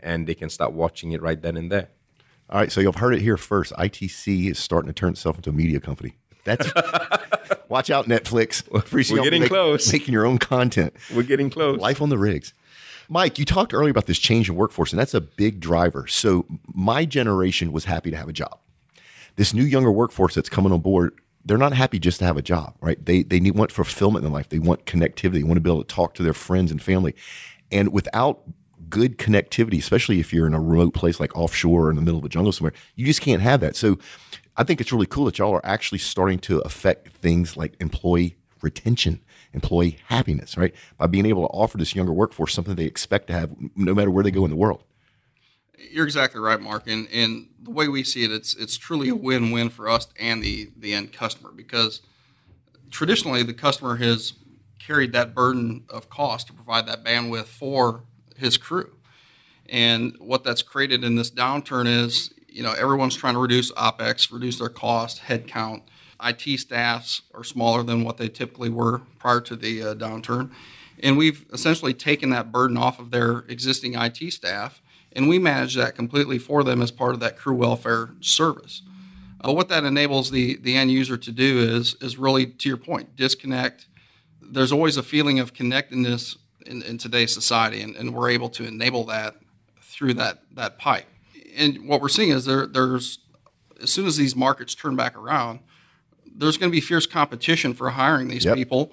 And 0.00 0.26
they 0.26 0.34
can 0.34 0.50
start 0.50 0.72
watching 0.72 1.12
it 1.12 1.22
right 1.22 1.40
then 1.40 1.56
and 1.56 1.70
there. 1.70 1.88
All 2.50 2.60
right, 2.60 2.70
so 2.70 2.80
you've 2.80 2.96
heard 2.96 3.14
it 3.14 3.22
here 3.22 3.36
first. 3.36 3.72
ITC 3.72 4.50
is 4.50 4.58
starting 4.58 4.88
to 4.88 4.92
turn 4.92 5.12
itself 5.12 5.36
into 5.36 5.50
a 5.50 5.52
media 5.52 5.80
company. 5.80 6.16
That's 6.44 6.70
watch 7.68 7.90
out, 7.90 8.06
Netflix. 8.06 8.62
We're 8.92 9.22
getting 9.22 9.42
make, 9.42 9.50
close. 9.50 9.90
Making 9.90 10.12
your 10.12 10.26
own 10.26 10.38
content. 10.38 10.94
We're 11.14 11.22
getting 11.22 11.48
close. 11.48 11.80
Life 11.80 12.02
on 12.02 12.10
the 12.10 12.18
rigs. 12.18 12.52
Mike, 13.08 13.38
you 13.38 13.44
talked 13.44 13.74
earlier 13.74 13.90
about 13.90 14.06
this 14.06 14.18
change 14.18 14.48
in 14.48 14.56
workforce, 14.56 14.92
and 14.92 14.98
that's 14.98 15.14
a 15.14 15.20
big 15.20 15.60
driver. 15.60 16.06
So 16.06 16.46
my 16.72 17.04
generation 17.04 17.72
was 17.72 17.86
happy 17.86 18.10
to 18.10 18.16
have 18.16 18.28
a 18.28 18.32
job. 18.32 18.58
This 19.36 19.52
new 19.52 19.64
younger 19.64 19.90
workforce 19.90 20.34
that's 20.34 20.48
coming 20.48 20.72
on 20.72 20.80
board 20.80 21.18
they're 21.44 21.58
not 21.58 21.72
happy 21.72 21.98
just 21.98 22.18
to 22.20 22.24
have 22.24 22.36
a 22.36 22.42
job, 22.42 22.74
right? 22.80 23.04
They 23.04 23.22
they 23.22 23.40
need 23.40 23.54
want 23.54 23.72
fulfillment 23.72 24.24
in 24.24 24.32
life. 24.32 24.48
They 24.48 24.58
want 24.58 24.86
connectivity. 24.86 25.34
They 25.34 25.42
want 25.42 25.56
to 25.56 25.60
be 25.60 25.70
able 25.70 25.84
to 25.84 25.94
talk 25.94 26.14
to 26.14 26.22
their 26.22 26.32
friends 26.32 26.70
and 26.70 26.80
family. 26.80 27.14
And 27.70 27.92
without 27.92 28.42
good 28.88 29.18
connectivity, 29.18 29.78
especially 29.78 30.20
if 30.20 30.32
you're 30.32 30.46
in 30.46 30.54
a 30.54 30.60
remote 30.60 30.94
place 30.94 31.20
like 31.20 31.36
offshore 31.36 31.86
or 31.86 31.90
in 31.90 31.96
the 31.96 32.02
middle 32.02 32.18
of 32.18 32.24
a 32.24 32.28
jungle 32.28 32.52
somewhere, 32.52 32.72
you 32.94 33.04
just 33.04 33.20
can't 33.20 33.42
have 33.42 33.60
that. 33.60 33.76
So 33.76 33.98
I 34.56 34.64
think 34.64 34.80
it's 34.80 34.92
really 34.92 35.06
cool 35.06 35.24
that 35.26 35.38
y'all 35.38 35.52
are 35.52 35.66
actually 35.66 35.98
starting 35.98 36.38
to 36.40 36.60
affect 36.60 37.08
things 37.08 37.56
like 37.56 37.74
employee 37.80 38.36
retention, 38.62 39.20
employee 39.52 39.98
happiness, 40.06 40.56
right? 40.56 40.74
By 40.96 41.06
being 41.08 41.26
able 41.26 41.42
to 41.42 41.48
offer 41.48 41.76
this 41.76 41.94
younger 41.94 42.12
workforce 42.12 42.54
something 42.54 42.74
they 42.74 42.84
expect 42.84 43.26
to 43.28 43.32
have 43.32 43.54
no 43.76 43.94
matter 43.94 44.10
where 44.10 44.24
they 44.24 44.30
go 44.30 44.44
in 44.44 44.50
the 44.50 44.56
world. 44.56 44.84
You're 45.78 46.04
exactly 46.04 46.40
right, 46.40 46.60
Mark. 46.60 46.86
And, 46.86 47.08
and 47.12 47.48
the 47.62 47.70
way 47.70 47.88
we 47.88 48.04
see 48.04 48.24
it, 48.24 48.30
it's 48.30 48.54
it's 48.54 48.76
truly 48.76 49.08
a 49.08 49.14
win-win 49.14 49.70
for 49.70 49.88
us 49.88 50.08
and 50.18 50.42
the 50.42 50.70
the 50.76 50.92
end 50.94 51.12
customer 51.12 51.50
because 51.54 52.00
traditionally 52.90 53.42
the 53.42 53.54
customer 53.54 53.96
has 53.96 54.34
carried 54.78 55.12
that 55.12 55.34
burden 55.34 55.84
of 55.88 56.10
cost 56.10 56.46
to 56.48 56.52
provide 56.52 56.86
that 56.86 57.04
bandwidth 57.04 57.46
for 57.46 58.02
his 58.36 58.56
crew. 58.56 58.92
And 59.68 60.14
what 60.18 60.44
that's 60.44 60.62
created 60.62 61.04
in 61.04 61.16
this 61.16 61.30
downturn 61.30 61.86
is, 61.86 62.34
you 62.48 62.62
know, 62.62 62.72
everyone's 62.72 63.16
trying 63.16 63.34
to 63.34 63.40
reduce 63.40 63.72
opex, 63.72 64.30
reduce 64.30 64.58
their 64.58 64.68
cost, 64.68 65.22
headcount, 65.22 65.82
IT 66.22 66.58
staffs 66.58 67.22
are 67.34 67.44
smaller 67.44 67.82
than 67.82 68.04
what 68.04 68.16
they 68.16 68.28
typically 68.28 68.68
were 68.70 69.02
prior 69.18 69.40
to 69.42 69.56
the 69.56 69.82
uh, 69.82 69.94
downturn. 69.94 70.50
And 71.02 71.18
we've 71.18 71.44
essentially 71.52 71.92
taken 71.92 72.30
that 72.30 72.52
burden 72.52 72.76
off 72.76 72.98
of 72.98 73.10
their 73.10 73.40
existing 73.48 73.94
IT 73.94 74.32
staff, 74.32 74.80
and 75.14 75.28
we 75.28 75.38
manage 75.38 75.74
that 75.76 75.94
completely 75.94 76.38
for 76.38 76.64
them 76.64 76.82
as 76.82 76.90
part 76.90 77.14
of 77.14 77.20
that 77.20 77.36
crew 77.36 77.54
welfare 77.54 78.10
service. 78.20 78.82
Uh, 79.46 79.52
what 79.52 79.68
that 79.68 79.84
enables 79.84 80.30
the, 80.30 80.56
the 80.56 80.74
end 80.76 80.90
user 80.90 81.16
to 81.16 81.30
do 81.30 81.58
is, 81.58 81.94
is 82.00 82.16
really, 82.16 82.46
to 82.46 82.68
your 82.68 82.78
point, 82.78 83.14
disconnect. 83.14 83.86
There's 84.40 84.72
always 84.72 84.96
a 84.96 85.02
feeling 85.02 85.38
of 85.38 85.52
connectedness 85.52 86.36
in, 86.66 86.82
in 86.82 86.98
today's 86.98 87.32
society, 87.34 87.82
and, 87.82 87.94
and 87.94 88.14
we're 88.14 88.30
able 88.30 88.48
to 88.50 88.64
enable 88.64 89.04
that 89.04 89.36
through 89.82 90.14
that, 90.14 90.42
that 90.54 90.78
pipe. 90.78 91.06
And 91.56 91.86
what 91.86 92.00
we're 92.00 92.08
seeing 92.08 92.30
is 92.30 92.46
there, 92.46 92.66
there's, 92.66 93.18
as 93.82 93.92
soon 93.92 94.06
as 94.06 94.16
these 94.16 94.34
markets 94.34 94.74
turn 94.74 94.96
back 94.96 95.16
around, 95.16 95.60
there's 96.34 96.56
going 96.56 96.70
to 96.70 96.74
be 96.74 96.80
fierce 96.80 97.06
competition 97.06 97.74
for 97.74 97.90
hiring 97.90 98.28
these 98.28 98.44
Yep. 98.44 98.56
people. 98.56 98.92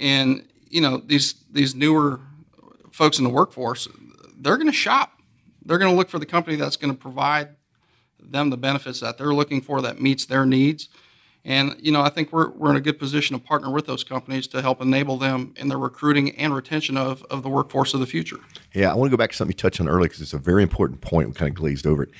And, 0.00 0.48
you 0.68 0.80
know, 0.80 0.96
these, 0.96 1.34
these 1.52 1.74
newer 1.74 2.20
folks 2.90 3.18
in 3.18 3.24
the 3.24 3.30
workforce, 3.30 3.86
they're 4.36 4.56
going 4.56 4.66
to 4.66 4.72
shop. 4.72 5.19
They're 5.70 5.78
going 5.78 5.92
to 5.92 5.96
look 5.96 6.08
for 6.08 6.18
the 6.18 6.26
company 6.26 6.56
that's 6.56 6.76
going 6.76 6.92
to 6.92 6.98
provide 6.98 7.50
them 8.20 8.50
the 8.50 8.56
benefits 8.56 8.98
that 8.98 9.18
they're 9.18 9.32
looking 9.32 9.60
for 9.60 9.80
that 9.82 10.00
meets 10.00 10.26
their 10.26 10.44
needs. 10.44 10.88
And 11.44 11.76
you 11.78 11.92
know, 11.92 12.02
I 12.02 12.08
think 12.08 12.32
we're, 12.32 12.50
we're 12.50 12.70
in 12.70 12.76
a 12.76 12.80
good 12.80 12.98
position 12.98 13.38
to 13.38 13.42
partner 13.42 13.70
with 13.70 13.86
those 13.86 14.02
companies 14.02 14.48
to 14.48 14.62
help 14.62 14.82
enable 14.82 15.16
them 15.16 15.54
in 15.56 15.68
their 15.68 15.78
recruiting 15.78 16.36
and 16.36 16.52
retention 16.52 16.96
of, 16.96 17.22
of 17.30 17.44
the 17.44 17.48
workforce 17.48 17.94
of 17.94 18.00
the 18.00 18.06
future. 18.06 18.38
Yeah, 18.74 18.90
I 18.90 18.96
want 18.96 19.12
to 19.12 19.16
go 19.16 19.16
back 19.16 19.30
to 19.30 19.36
something 19.36 19.52
you 19.52 19.58
touched 19.58 19.80
on 19.80 19.88
earlier 19.88 20.08
because 20.08 20.20
it's 20.20 20.32
a 20.32 20.38
very 20.38 20.64
important 20.64 21.02
point. 21.02 21.28
We 21.28 21.34
kind 21.34 21.48
of 21.48 21.54
glazed 21.54 21.86
over 21.86 22.02
it. 22.02 22.10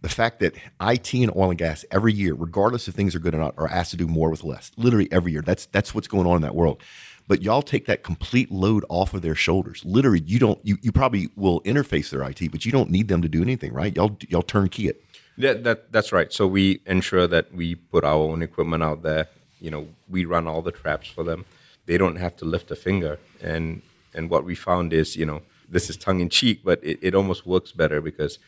The 0.00 0.08
fact 0.08 0.40
that 0.40 0.56
IT 0.80 1.14
and 1.14 1.30
oil 1.36 1.50
and 1.50 1.58
gas 1.58 1.84
every 1.92 2.12
year, 2.12 2.34
regardless 2.34 2.88
if 2.88 2.96
things 2.96 3.14
are 3.14 3.20
good 3.20 3.32
or 3.32 3.38
not, 3.38 3.54
are 3.58 3.68
asked 3.68 3.92
to 3.92 3.96
do 3.96 4.08
more 4.08 4.28
with 4.28 4.42
less. 4.42 4.72
Literally 4.76 5.06
every 5.12 5.30
year. 5.30 5.42
That's 5.42 5.66
that's 5.66 5.94
what's 5.94 6.08
going 6.08 6.26
on 6.26 6.34
in 6.34 6.42
that 6.42 6.56
world. 6.56 6.82
But 7.28 7.42
y'all 7.42 7.62
take 7.62 7.86
that 7.86 8.02
complete 8.02 8.50
load 8.50 8.84
off 8.88 9.12
of 9.12 9.20
their 9.22 9.34
shoulders. 9.34 9.84
Literally, 9.84 10.22
you 10.26 10.38
don't. 10.38 10.58
You, 10.64 10.78
you 10.80 10.90
probably 10.90 11.28
will 11.36 11.60
interface 11.60 12.10
their 12.10 12.22
IT, 12.22 12.50
but 12.50 12.64
you 12.64 12.72
don't 12.72 12.90
need 12.90 13.08
them 13.08 13.22
to 13.22 13.28
do 13.28 13.42
anything, 13.42 13.72
right? 13.72 13.94
Y'all 13.94 14.16
y'all 14.28 14.42
turnkey 14.42 14.88
it. 14.88 15.04
Yeah, 15.36 15.52
that 15.52 15.92
that's 15.92 16.10
right. 16.10 16.32
So 16.32 16.46
we 16.46 16.80
ensure 16.86 17.28
that 17.28 17.54
we 17.54 17.76
put 17.76 18.02
our 18.02 18.14
own 18.14 18.42
equipment 18.42 18.82
out 18.82 19.02
there. 19.02 19.28
You 19.60 19.70
know, 19.70 19.88
we 20.08 20.24
run 20.24 20.48
all 20.48 20.62
the 20.62 20.72
traps 20.72 21.08
for 21.08 21.22
them. 21.22 21.44
They 21.86 21.98
don't 21.98 22.16
have 22.16 22.34
to 22.36 22.44
lift 22.44 22.70
a 22.70 22.76
finger. 22.76 23.18
And 23.42 23.82
and 24.14 24.30
what 24.30 24.44
we 24.44 24.54
found 24.54 24.92
is, 24.92 25.14
you 25.14 25.26
know, 25.26 25.42
this 25.68 25.90
is 25.90 25.96
tongue 25.96 26.20
in 26.20 26.30
cheek, 26.30 26.62
but 26.64 26.82
it, 26.82 26.98
it 27.02 27.14
almost 27.14 27.46
works 27.46 27.72
better 27.72 28.00
because 28.00 28.38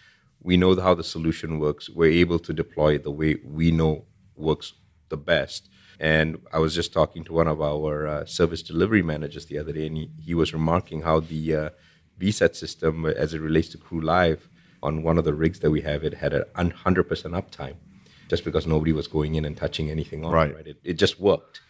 we 0.43 0.57
know 0.57 0.75
how 0.81 0.95
the 0.95 1.05
solution 1.05 1.59
works. 1.59 1.91
We're 1.91 2.11
able 2.11 2.39
to 2.39 2.53
deploy 2.53 2.95
it 2.95 3.05
the 3.05 3.11
way 3.11 3.37
we 3.45 3.71
know 3.71 4.05
works 4.37 4.73
the 5.11 5.17
best. 5.17 5.69
And 6.01 6.39
I 6.51 6.59
was 6.59 6.75
just 6.75 6.93
talking 6.95 7.25
to 7.25 7.33
one 7.35 7.47
of 7.47 7.61
our 7.61 8.07
uh, 8.09 8.25
service 8.25 8.63
delivery 8.63 9.03
managers 9.03 9.47
the 9.47 9.59
other 9.59 9.73
day, 9.73 9.87
and 9.87 9.97
he, 9.99 10.11
he 10.19 10.35
was 10.35 10.55
remarking 10.55 11.03
how 11.03 11.21
the 11.21 11.55
uh, 11.55 11.71
VSAT 12.19 12.57
system, 12.57 13.05
uh, 13.05 13.11
as 13.11 13.35
it 13.35 13.41
relates 13.41 13.69
to 13.69 13.79
Crew 13.79 14.01
Live, 14.01 14.49
on 14.83 15.03
one 15.03 15.19
of 15.19 15.25
the 15.27 15.35
rigs 15.35 15.61
that 15.61 15.71
we 15.71 15.83
have, 15.83 16.03
it 16.03 16.15
had 16.15 16.33
a 16.33 16.47
100% 16.57 16.73
uptime 17.05 17.75
just 18.31 18.45
because 18.45 18.67
nobody 18.67 18.93
was 18.93 19.07
going 19.09 19.35
in 19.35 19.45
and 19.45 19.57
touching 19.59 19.91
anything 19.91 20.25
on 20.25 20.33
Right. 20.33 20.51
it. 20.53 20.57
Right? 20.57 20.67
It, 20.69 20.79
it 20.85 20.93
just 20.95 21.21
worked. 21.21 21.61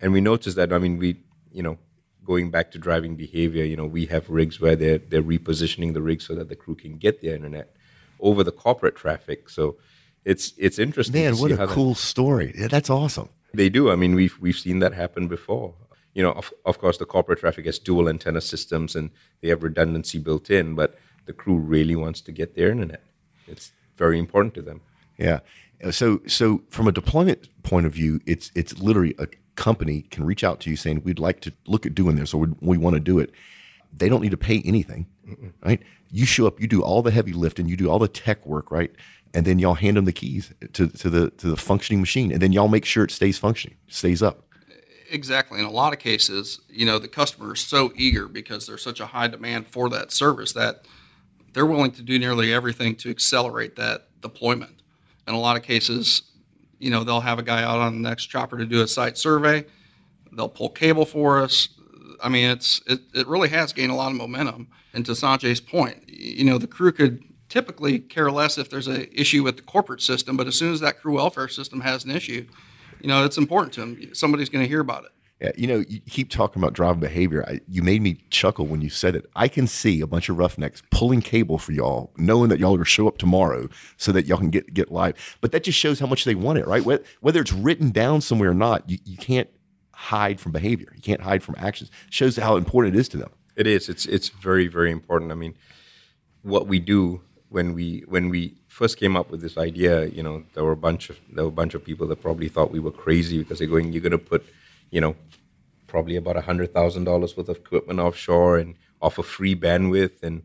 And 0.00 0.14
we 0.14 0.22
noticed 0.22 0.56
that, 0.56 0.72
I 0.72 0.78
mean, 0.78 0.96
we, 0.96 1.20
you 1.52 1.62
know, 1.62 1.76
going 2.24 2.50
back 2.50 2.70
to 2.70 2.78
driving 2.78 3.16
behavior, 3.16 3.64
you 3.64 3.76
know, 3.76 3.84
we 3.84 4.06
have 4.06 4.30
rigs 4.30 4.58
where 4.60 4.76
they're, 4.76 4.96
they're 4.96 5.22
repositioning 5.22 5.92
the 5.92 6.00
rig 6.00 6.22
so 6.22 6.34
that 6.36 6.48
the 6.48 6.56
crew 6.56 6.74
can 6.74 6.96
get 6.96 7.20
their 7.20 7.34
internet 7.34 7.74
over 8.18 8.42
the 8.42 8.52
corporate 8.52 8.96
traffic. 8.96 9.50
So 9.50 9.76
it's 10.24 10.54
it's 10.56 10.78
interesting. 10.78 11.20
Man, 11.22 11.34
to 11.34 11.40
what 11.42 11.50
a 11.50 11.56
how 11.58 11.66
that- 11.66 11.74
cool 11.74 11.94
story. 11.94 12.54
Yeah, 12.56 12.68
that's 12.68 12.88
awesome. 12.88 13.28
They 13.56 13.68
do. 13.68 13.90
I 13.90 13.96
mean, 13.96 14.14
we've 14.14 14.36
we've 14.40 14.56
seen 14.56 14.78
that 14.80 14.94
happen 14.94 15.28
before. 15.28 15.74
You 16.14 16.22
know, 16.22 16.32
of, 16.32 16.52
of 16.64 16.78
course, 16.78 16.98
the 16.98 17.06
corporate 17.06 17.40
traffic 17.40 17.66
has 17.66 17.78
dual 17.78 18.08
antenna 18.08 18.40
systems 18.40 18.94
and 18.94 19.10
they 19.40 19.48
have 19.48 19.62
redundancy 19.64 20.18
built 20.18 20.48
in, 20.50 20.74
but 20.74 20.96
the 21.26 21.32
crew 21.32 21.56
really 21.56 21.96
wants 21.96 22.20
to 22.20 22.32
get 22.32 22.54
their 22.54 22.70
internet. 22.70 23.02
It's 23.48 23.72
very 23.96 24.18
important 24.18 24.54
to 24.54 24.62
them. 24.62 24.80
Yeah. 25.18 25.40
Uh, 25.82 25.90
So 25.90 26.20
so 26.26 26.62
from 26.70 26.86
a 26.88 26.92
deployment 26.92 27.48
point 27.62 27.86
of 27.86 27.92
view, 27.92 28.20
it's 28.26 28.50
it's 28.54 28.78
literally 28.78 29.14
a 29.18 29.26
company 29.56 30.02
can 30.10 30.24
reach 30.24 30.44
out 30.44 30.60
to 30.60 30.70
you 30.70 30.76
saying 30.76 31.02
we'd 31.04 31.18
like 31.18 31.40
to 31.40 31.52
look 31.66 31.86
at 31.86 31.94
doing 31.94 32.16
this 32.16 32.34
or 32.34 32.40
we, 32.42 32.48
we 32.60 32.78
want 32.78 32.94
to 32.94 33.00
do 33.00 33.18
it. 33.18 33.30
They 33.96 34.08
don't 34.08 34.22
need 34.22 34.30
to 34.32 34.36
pay 34.36 34.60
anything, 34.64 35.06
right? 35.64 35.80
You 36.10 36.26
show 36.26 36.46
up, 36.46 36.60
you 36.60 36.66
do 36.66 36.82
all 36.82 37.02
the 37.02 37.12
heavy 37.12 37.32
lifting, 37.32 37.68
you 37.68 37.76
do 37.76 37.88
all 37.88 38.00
the 38.00 38.08
tech 38.08 38.44
work, 38.44 38.70
right? 38.70 38.92
And 39.34 39.44
then 39.44 39.58
y'all 39.58 39.74
hand 39.74 39.96
them 39.96 40.04
the 40.04 40.12
keys 40.12 40.54
to, 40.74 40.86
to 40.88 41.10
the 41.10 41.30
to 41.30 41.48
the 41.48 41.56
functioning 41.56 42.00
machine, 42.00 42.30
and 42.30 42.40
then 42.40 42.52
y'all 42.52 42.68
make 42.68 42.84
sure 42.84 43.04
it 43.04 43.10
stays 43.10 43.36
functioning, 43.36 43.76
stays 43.88 44.22
up. 44.22 44.44
Exactly. 45.10 45.58
In 45.58 45.64
a 45.64 45.70
lot 45.70 45.92
of 45.92 45.98
cases, 45.98 46.60
you 46.68 46.86
know, 46.86 46.98
the 46.98 47.08
customer 47.08 47.54
is 47.54 47.60
so 47.60 47.92
eager 47.96 48.26
because 48.26 48.66
there's 48.66 48.82
such 48.82 49.00
a 49.00 49.06
high 49.06 49.28
demand 49.28 49.66
for 49.66 49.88
that 49.90 50.12
service 50.12 50.52
that 50.52 50.84
they're 51.52 51.66
willing 51.66 51.92
to 51.92 52.02
do 52.02 52.18
nearly 52.18 52.52
everything 52.52 52.96
to 52.96 53.10
accelerate 53.10 53.76
that 53.76 54.08
deployment. 54.20 54.82
In 55.26 55.34
a 55.34 55.40
lot 55.40 55.56
of 55.56 55.62
cases, 55.62 56.22
you 56.78 56.90
know, 56.90 57.04
they'll 57.04 57.20
have 57.20 57.38
a 57.38 57.42
guy 57.42 57.62
out 57.62 57.78
on 57.78 58.02
the 58.02 58.08
next 58.08 58.26
chopper 58.26 58.58
to 58.58 58.66
do 58.66 58.82
a 58.82 58.88
site 58.88 59.16
survey. 59.16 59.64
They'll 60.32 60.48
pull 60.48 60.70
cable 60.70 61.06
for 61.06 61.40
us. 61.40 61.68
I 62.22 62.28
mean, 62.28 62.50
it's 62.50 62.80
it, 62.86 63.00
it 63.14 63.26
really 63.26 63.48
has 63.50 63.72
gained 63.72 63.92
a 63.92 63.94
lot 63.94 64.10
of 64.10 64.16
momentum. 64.16 64.68
And 64.92 65.04
to 65.06 65.12
Sanjay's 65.12 65.60
point, 65.60 66.08
you 66.08 66.44
know, 66.44 66.58
the 66.58 66.66
crew 66.66 66.92
could 66.92 67.22
typically 67.54 68.00
care 68.00 68.32
less 68.32 68.58
if 68.58 68.68
there's 68.68 68.88
an 68.88 69.06
issue 69.12 69.44
with 69.44 69.54
the 69.54 69.62
corporate 69.62 70.02
system, 70.02 70.36
but 70.36 70.48
as 70.48 70.56
soon 70.56 70.72
as 70.72 70.80
that 70.80 71.00
crew 71.00 71.14
welfare 71.14 71.46
system 71.46 71.82
has 71.82 72.04
an 72.04 72.10
issue, 72.10 72.48
you 73.00 73.06
know, 73.06 73.24
it's 73.24 73.38
important 73.38 73.72
to 73.74 73.80
them. 73.80 74.12
Somebody's 74.12 74.48
going 74.48 74.64
to 74.64 74.68
hear 74.68 74.80
about 74.80 75.04
it. 75.04 75.12
Yeah, 75.40 75.52
you 75.56 75.68
know, 75.68 75.84
you 75.88 76.00
keep 76.00 76.30
talking 76.30 76.60
about 76.60 76.72
driving 76.72 76.98
behavior. 76.98 77.44
I, 77.46 77.60
you 77.68 77.82
made 77.82 78.02
me 78.02 78.18
chuckle 78.30 78.66
when 78.66 78.80
you 78.80 78.90
said 78.90 79.14
it. 79.14 79.30
I 79.36 79.46
can 79.46 79.68
see 79.68 80.00
a 80.00 80.06
bunch 80.06 80.28
of 80.28 80.36
roughnecks 80.36 80.82
pulling 80.90 81.22
cable 81.22 81.58
for 81.58 81.70
y'all, 81.70 82.12
knowing 82.16 82.48
that 82.48 82.58
y'all 82.58 82.70
are 82.70 82.78
going 82.78 82.84
to 82.84 82.90
show 82.90 83.06
up 83.06 83.18
tomorrow 83.18 83.68
so 83.98 84.10
that 84.10 84.26
y'all 84.26 84.38
can 84.38 84.50
get 84.50 84.74
get 84.74 84.90
live. 84.90 85.38
But 85.40 85.52
that 85.52 85.62
just 85.62 85.78
shows 85.78 86.00
how 86.00 86.06
much 86.06 86.24
they 86.24 86.34
want 86.34 86.58
it, 86.58 86.66
right? 86.66 86.84
Whether 86.84 87.40
it's 87.40 87.52
written 87.52 87.90
down 87.90 88.20
somewhere 88.20 88.50
or 88.50 88.54
not, 88.54 88.90
you, 88.90 88.98
you 89.04 89.16
can't 89.16 89.48
hide 89.92 90.40
from 90.40 90.50
behavior. 90.50 90.92
You 90.96 91.02
can't 91.02 91.20
hide 91.20 91.44
from 91.44 91.54
actions. 91.58 91.90
It 92.08 92.14
shows 92.14 92.36
how 92.36 92.56
important 92.56 92.96
it 92.96 92.98
is 92.98 93.08
to 93.10 93.16
them. 93.16 93.30
It 93.54 93.68
is. 93.68 93.88
It's 93.88 94.06
it's 94.06 94.28
very 94.28 94.66
very 94.66 94.90
important. 94.90 95.30
I 95.30 95.36
mean, 95.36 95.56
what 96.42 96.66
we 96.66 96.80
do 96.80 97.22
when 97.54 97.72
we 97.72 98.02
when 98.08 98.30
we 98.30 98.56
first 98.66 98.98
came 98.98 99.16
up 99.16 99.30
with 99.30 99.40
this 99.40 99.56
idea, 99.56 100.06
you 100.06 100.24
know, 100.24 100.42
there 100.54 100.64
were 100.64 100.72
a 100.72 100.84
bunch 100.88 101.08
of 101.08 101.16
there 101.32 101.44
were 101.44 101.54
a 101.56 101.60
bunch 101.62 101.74
of 101.74 101.84
people 101.84 102.06
that 102.08 102.20
probably 102.20 102.48
thought 102.48 102.72
we 102.72 102.80
were 102.80 102.90
crazy 102.90 103.38
because 103.38 103.60
they're 103.60 103.68
going, 103.74 103.92
you're 103.92 104.02
going 104.08 104.20
to 104.20 104.26
put, 104.32 104.44
you 104.90 105.00
know, 105.00 105.14
probably 105.86 106.16
about 106.16 106.36
hundred 106.44 106.74
thousand 106.74 107.04
dollars 107.04 107.36
worth 107.36 107.48
of 107.48 107.56
equipment 107.56 108.00
offshore 108.00 108.58
and 108.58 108.74
offer 109.00 109.22
free 109.22 109.54
bandwidth, 109.54 110.22
and 110.24 110.42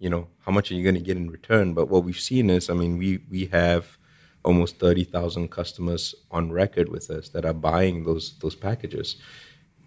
you 0.00 0.10
know, 0.10 0.26
how 0.44 0.50
much 0.50 0.72
are 0.72 0.74
you 0.74 0.82
going 0.82 0.96
to 0.96 1.08
get 1.08 1.16
in 1.16 1.30
return? 1.30 1.74
But 1.74 1.88
what 1.88 2.02
we've 2.02 2.18
seen 2.30 2.50
is, 2.50 2.68
I 2.68 2.74
mean, 2.74 2.98
we 2.98 3.20
we 3.30 3.46
have 3.46 3.96
almost 4.44 4.80
thirty 4.80 5.04
thousand 5.04 5.52
customers 5.52 6.12
on 6.32 6.50
record 6.50 6.88
with 6.88 7.08
us 7.08 7.28
that 7.28 7.44
are 7.44 7.54
buying 7.70 8.02
those 8.02 8.36
those 8.40 8.56
packages, 8.56 9.14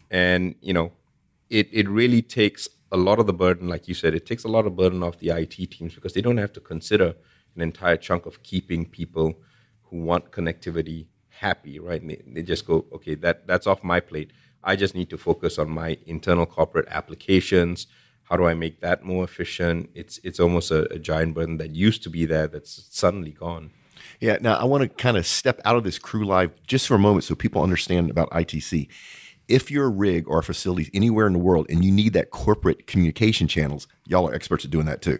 and 0.10 0.56
you 0.62 0.74
know, 0.74 0.94
it, 1.50 1.68
it 1.74 1.90
really 1.90 2.22
takes 2.22 2.70
a 2.92 2.98
lot 2.98 3.20
of 3.20 3.26
the 3.26 3.34
burden, 3.34 3.68
like 3.68 3.88
you 3.88 3.94
said, 3.94 4.14
it 4.14 4.26
takes 4.26 4.44
a 4.44 4.50
lot 4.50 4.66
of 4.66 4.76
burden 4.76 5.04
off 5.04 5.20
the 5.20 5.30
IT 5.30 5.72
teams 5.72 5.96
because 5.96 6.14
they 6.14 6.22
don't 6.22 6.38
have 6.38 6.54
to 6.54 6.60
consider 6.60 7.16
an 7.56 7.62
entire 7.62 7.98
chunk 7.98 8.26
of 8.26 8.44
keeping 8.44 8.86
people 8.86 9.40
who 9.84 10.02
want 10.02 10.32
connectivity 10.32 11.08
happy, 11.30 11.80
right? 11.80 12.06
They, 12.06 12.22
they 12.28 12.44
just 12.44 12.66
go, 12.66 12.86
okay, 12.94 13.16
that, 13.16 13.48
that's 13.48 13.68
off 13.68 13.84
my 13.84 14.00
plate. 14.00 14.32
I 14.64 14.76
just 14.76 14.94
need 14.94 15.10
to 15.10 15.18
focus 15.18 15.58
on 15.58 15.70
my 15.70 15.98
internal 16.06 16.46
corporate 16.46 16.88
applications. 16.90 17.88
How 18.24 18.38
do 18.38 18.46
I 18.46 18.54
make 18.54 18.82
that 18.82 19.04
more 19.04 19.24
efficient? 19.24 19.90
It's 19.96 20.20
it's 20.24 20.40
almost 20.40 20.72
a, 20.72 20.92
a 20.94 21.00
giant 21.00 21.34
burden 21.34 21.58
that 21.58 21.72
used 21.72 22.04
to 22.04 22.10
be 22.10 22.26
there 22.26 22.48
that's 22.48 22.88
suddenly 22.92 23.32
gone. 23.32 23.72
Yeah. 24.20 24.38
Now 24.40 24.56
I 24.56 24.66
want 24.66 24.84
to 24.84 24.90
kind 24.90 25.18
of 25.18 25.26
step 25.26 25.60
out 25.66 25.76
of 25.76 25.84
this 25.84 26.00
crew 26.00 26.26
live 26.26 26.52
just 26.66 26.88
for 26.88 26.96
a 26.96 27.00
moment 27.00 27.24
so 27.24 27.36
people 27.36 27.64
understand 27.64 28.10
about 28.10 28.30
ITC. 28.30 28.88
If 29.52 29.70
you're 29.70 29.86
a 29.86 29.90
rig 29.90 30.28
or 30.28 30.40
a 30.40 30.44
facility 30.44 30.90
anywhere 30.94 31.28
in 31.28 31.34
the 31.34 31.40
world 31.40 31.68
and 31.70 31.84
you 31.84 31.92
need 31.92 32.14
that 32.14 32.32
corporate 32.32 32.88
communication 32.88 33.48
channels, 33.48 33.88
y'all 34.06 34.28
are 34.28 34.34
experts 34.34 34.66
at 34.66 34.72
doing 34.72 34.86
that 34.86 35.02
too. 35.02 35.20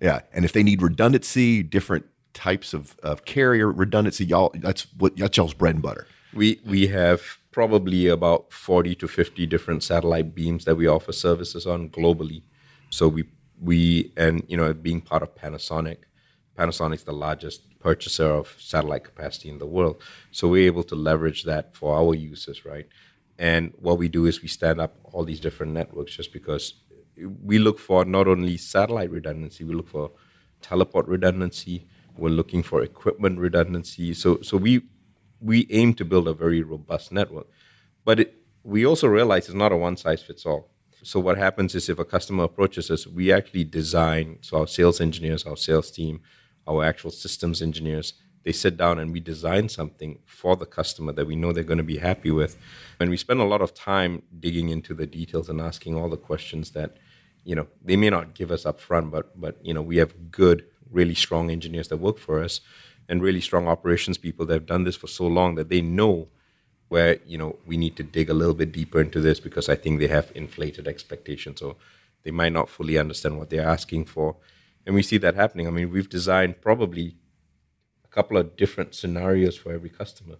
Yeah. 0.00 0.20
And 0.32 0.44
if 0.44 0.52
they 0.52 0.62
need 0.62 0.82
redundancy, 0.82 1.62
different 1.62 2.06
types 2.34 2.74
of, 2.74 2.96
of 3.02 3.24
carrier 3.24 3.70
redundancy, 3.70 4.24
y'all 4.24 4.52
that's 4.54 4.86
what 4.98 5.16
that's 5.16 5.36
y'all's 5.36 5.54
bread 5.54 5.74
and 5.74 5.82
butter. 5.82 6.06
We 6.34 6.60
we 6.66 6.88
have 6.88 7.38
probably 7.50 8.08
about 8.08 8.52
40 8.52 8.94
to 8.96 9.08
50 9.08 9.46
different 9.46 9.82
satellite 9.82 10.34
beams 10.34 10.66
that 10.66 10.74
we 10.74 10.86
offer 10.86 11.12
services 11.12 11.66
on 11.66 11.88
globally. 11.88 12.42
So 12.90 13.08
we 13.08 13.24
we 13.60 14.12
and 14.16 14.44
you 14.48 14.56
know 14.56 14.74
being 14.74 15.00
part 15.00 15.22
of 15.22 15.34
Panasonic, 15.34 15.98
Panasonic's 16.58 17.04
the 17.04 17.12
largest 17.12 17.62
purchaser 17.78 18.30
of 18.30 18.54
satellite 18.58 19.04
capacity 19.04 19.48
in 19.48 19.58
the 19.58 19.66
world. 19.66 20.02
So 20.30 20.48
we're 20.48 20.66
able 20.66 20.82
to 20.84 20.94
leverage 20.94 21.44
that 21.44 21.74
for 21.74 21.96
our 21.96 22.14
users, 22.14 22.64
right? 22.64 22.86
And 23.38 23.72
what 23.78 23.98
we 23.98 24.08
do 24.08 24.26
is 24.26 24.42
we 24.42 24.48
stand 24.48 24.80
up 24.80 24.96
all 25.04 25.24
these 25.24 25.40
different 25.40 25.72
networks 25.72 26.16
just 26.16 26.32
because 26.32 26.74
we 27.42 27.58
look 27.58 27.78
for 27.78 28.04
not 28.04 28.28
only 28.28 28.56
satellite 28.56 29.10
redundancy, 29.10 29.64
we 29.64 29.74
look 29.74 29.88
for 29.88 30.12
teleport 30.62 31.06
redundancy, 31.06 31.86
we're 32.16 32.30
looking 32.30 32.62
for 32.62 32.82
equipment 32.82 33.38
redundancy. 33.38 34.14
So 34.14 34.40
so 34.42 34.56
we 34.56 34.82
we 35.40 35.66
aim 35.70 35.94
to 35.94 36.04
build 36.04 36.28
a 36.28 36.34
very 36.34 36.62
robust 36.62 37.12
network. 37.12 37.46
But 38.04 38.20
it, 38.20 38.34
we 38.62 38.86
also 38.86 39.06
realize 39.06 39.46
it's 39.46 39.54
not 39.54 39.72
a 39.72 39.76
one 39.76 39.96
size 39.96 40.22
fits 40.22 40.46
all. 40.46 40.70
So 41.02 41.20
what 41.20 41.36
happens 41.38 41.74
is 41.74 41.88
if 41.88 41.98
a 41.98 42.04
customer 42.04 42.44
approaches 42.44 42.90
us, 42.90 43.06
we 43.06 43.30
actually 43.32 43.64
design. 43.64 44.38
So 44.40 44.58
our 44.60 44.66
sales 44.66 45.00
engineers, 45.00 45.44
our 45.44 45.56
sales 45.56 45.90
team, 45.90 46.20
our 46.66 46.84
actual 46.84 47.10
systems 47.10 47.62
engineers, 47.62 48.14
they 48.46 48.52
sit 48.52 48.76
down 48.76 49.00
and 49.00 49.12
we 49.12 49.18
design 49.18 49.68
something 49.68 50.20
for 50.24 50.54
the 50.54 50.64
customer 50.64 51.10
that 51.10 51.26
we 51.26 51.34
know 51.34 51.50
they're 51.50 51.64
going 51.64 51.78
to 51.78 51.92
be 51.94 51.98
happy 51.98 52.30
with. 52.30 52.56
And 53.00 53.10
we 53.10 53.16
spend 53.16 53.40
a 53.40 53.44
lot 53.44 53.60
of 53.60 53.74
time 53.74 54.22
digging 54.38 54.68
into 54.68 54.94
the 54.94 55.04
details 55.04 55.48
and 55.48 55.60
asking 55.60 55.96
all 55.96 56.08
the 56.08 56.16
questions 56.16 56.70
that, 56.70 56.96
you 57.42 57.56
know, 57.56 57.66
they 57.84 57.96
may 57.96 58.08
not 58.08 58.34
give 58.34 58.52
us 58.52 58.64
up 58.64 58.78
front, 58.80 59.10
but 59.10 59.38
but 59.38 59.58
you 59.66 59.74
know, 59.74 59.82
we 59.82 59.96
have 59.96 60.30
good, 60.30 60.64
really 60.88 61.16
strong 61.16 61.50
engineers 61.50 61.88
that 61.88 61.96
work 61.96 62.18
for 62.18 62.40
us 62.40 62.60
and 63.08 63.20
really 63.20 63.40
strong 63.40 63.66
operations 63.66 64.16
people 64.16 64.46
that 64.46 64.54
have 64.54 64.66
done 64.66 64.84
this 64.84 64.96
for 64.96 65.08
so 65.08 65.26
long 65.26 65.56
that 65.56 65.68
they 65.68 65.80
know 65.80 66.28
where 66.86 67.18
you 67.26 67.36
know 67.36 67.56
we 67.66 67.76
need 67.76 67.96
to 67.96 68.04
dig 68.04 68.30
a 68.30 68.34
little 68.40 68.54
bit 68.54 68.70
deeper 68.70 69.00
into 69.00 69.20
this 69.20 69.40
because 69.40 69.68
I 69.68 69.74
think 69.74 69.98
they 69.98 70.06
have 70.18 70.30
inflated 70.36 70.86
expectations 70.86 71.60
or 71.60 71.74
they 72.22 72.30
might 72.30 72.52
not 72.52 72.68
fully 72.68 72.96
understand 72.96 73.38
what 73.38 73.50
they're 73.50 73.68
asking 73.68 74.04
for, 74.04 74.36
and 74.86 74.94
we 74.94 75.02
see 75.02 75.18
that 75.18 75.34
happening. 75.34 75.66
I 75.66 75.70
mean, 75.70 75.90
we've 75.90 76.08
designed 76.08 76.60
probably 76.60 77.16
couple 78.16 78.38
of 78.38 78.56
different 78.56 78.94
scenarios 78.94 79.56
for 79.58 79.72
every 79.72 79.90
customer. 79.90 80.36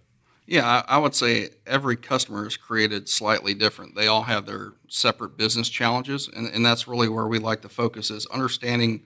Yeah, 0.47 0.81
I, 0.87 0.97
would 0.97 1.13
say 1.13 1.49
every 1.67 1.95
customer 1.95 2.47
is 2.47 2.57
created 2.57 3.07
slightly 3.07 3.53
different. 3.53 3.95
They 3.95 4.07
all 4.07 4.23
have 4.23 4.45
their 4.45 4.73
separate 4.87 5.37
business 5.37 5.69
challenges, 5.69 6.27
and, 6.33 6.47
and 6.47 6.65
that's 6.65 6.87
really 6.87 7.07
where 7.07 7.27
we 7.27 7.37
like 7.37 7.61
to 7.61 7.69
focus 7.69 8.09
is 8.09 8.25
understanding 8.27 9.03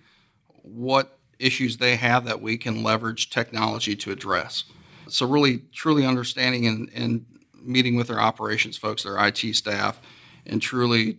what 0.62 1.18
issues 1.40 1.78
they 1.78 1.96
have 1.96 2.26
that 2.26 2.42
we 2.42 2.58
can 2.58 2.84
leverage 2.84 3.30
technology 3.30 3.96
to 3.98 4.12
address. 4.12 4.66
So 5.10 5.28
really, 5.28 5.64
truly 5.74 6.06
understanding 6.06 6.68
and, 6.68 6.90
and 6.94 7.26
meeting 7.60 7.96
with 7.96 8.08
their 8.08 8.22
operations 8.22 8.78
folks, 8.78 9.04
their 9.04 9.18
IT 9.26 9.56
staff, 9.56 10.00
and 10.46 10.62
truly 10.62 11.18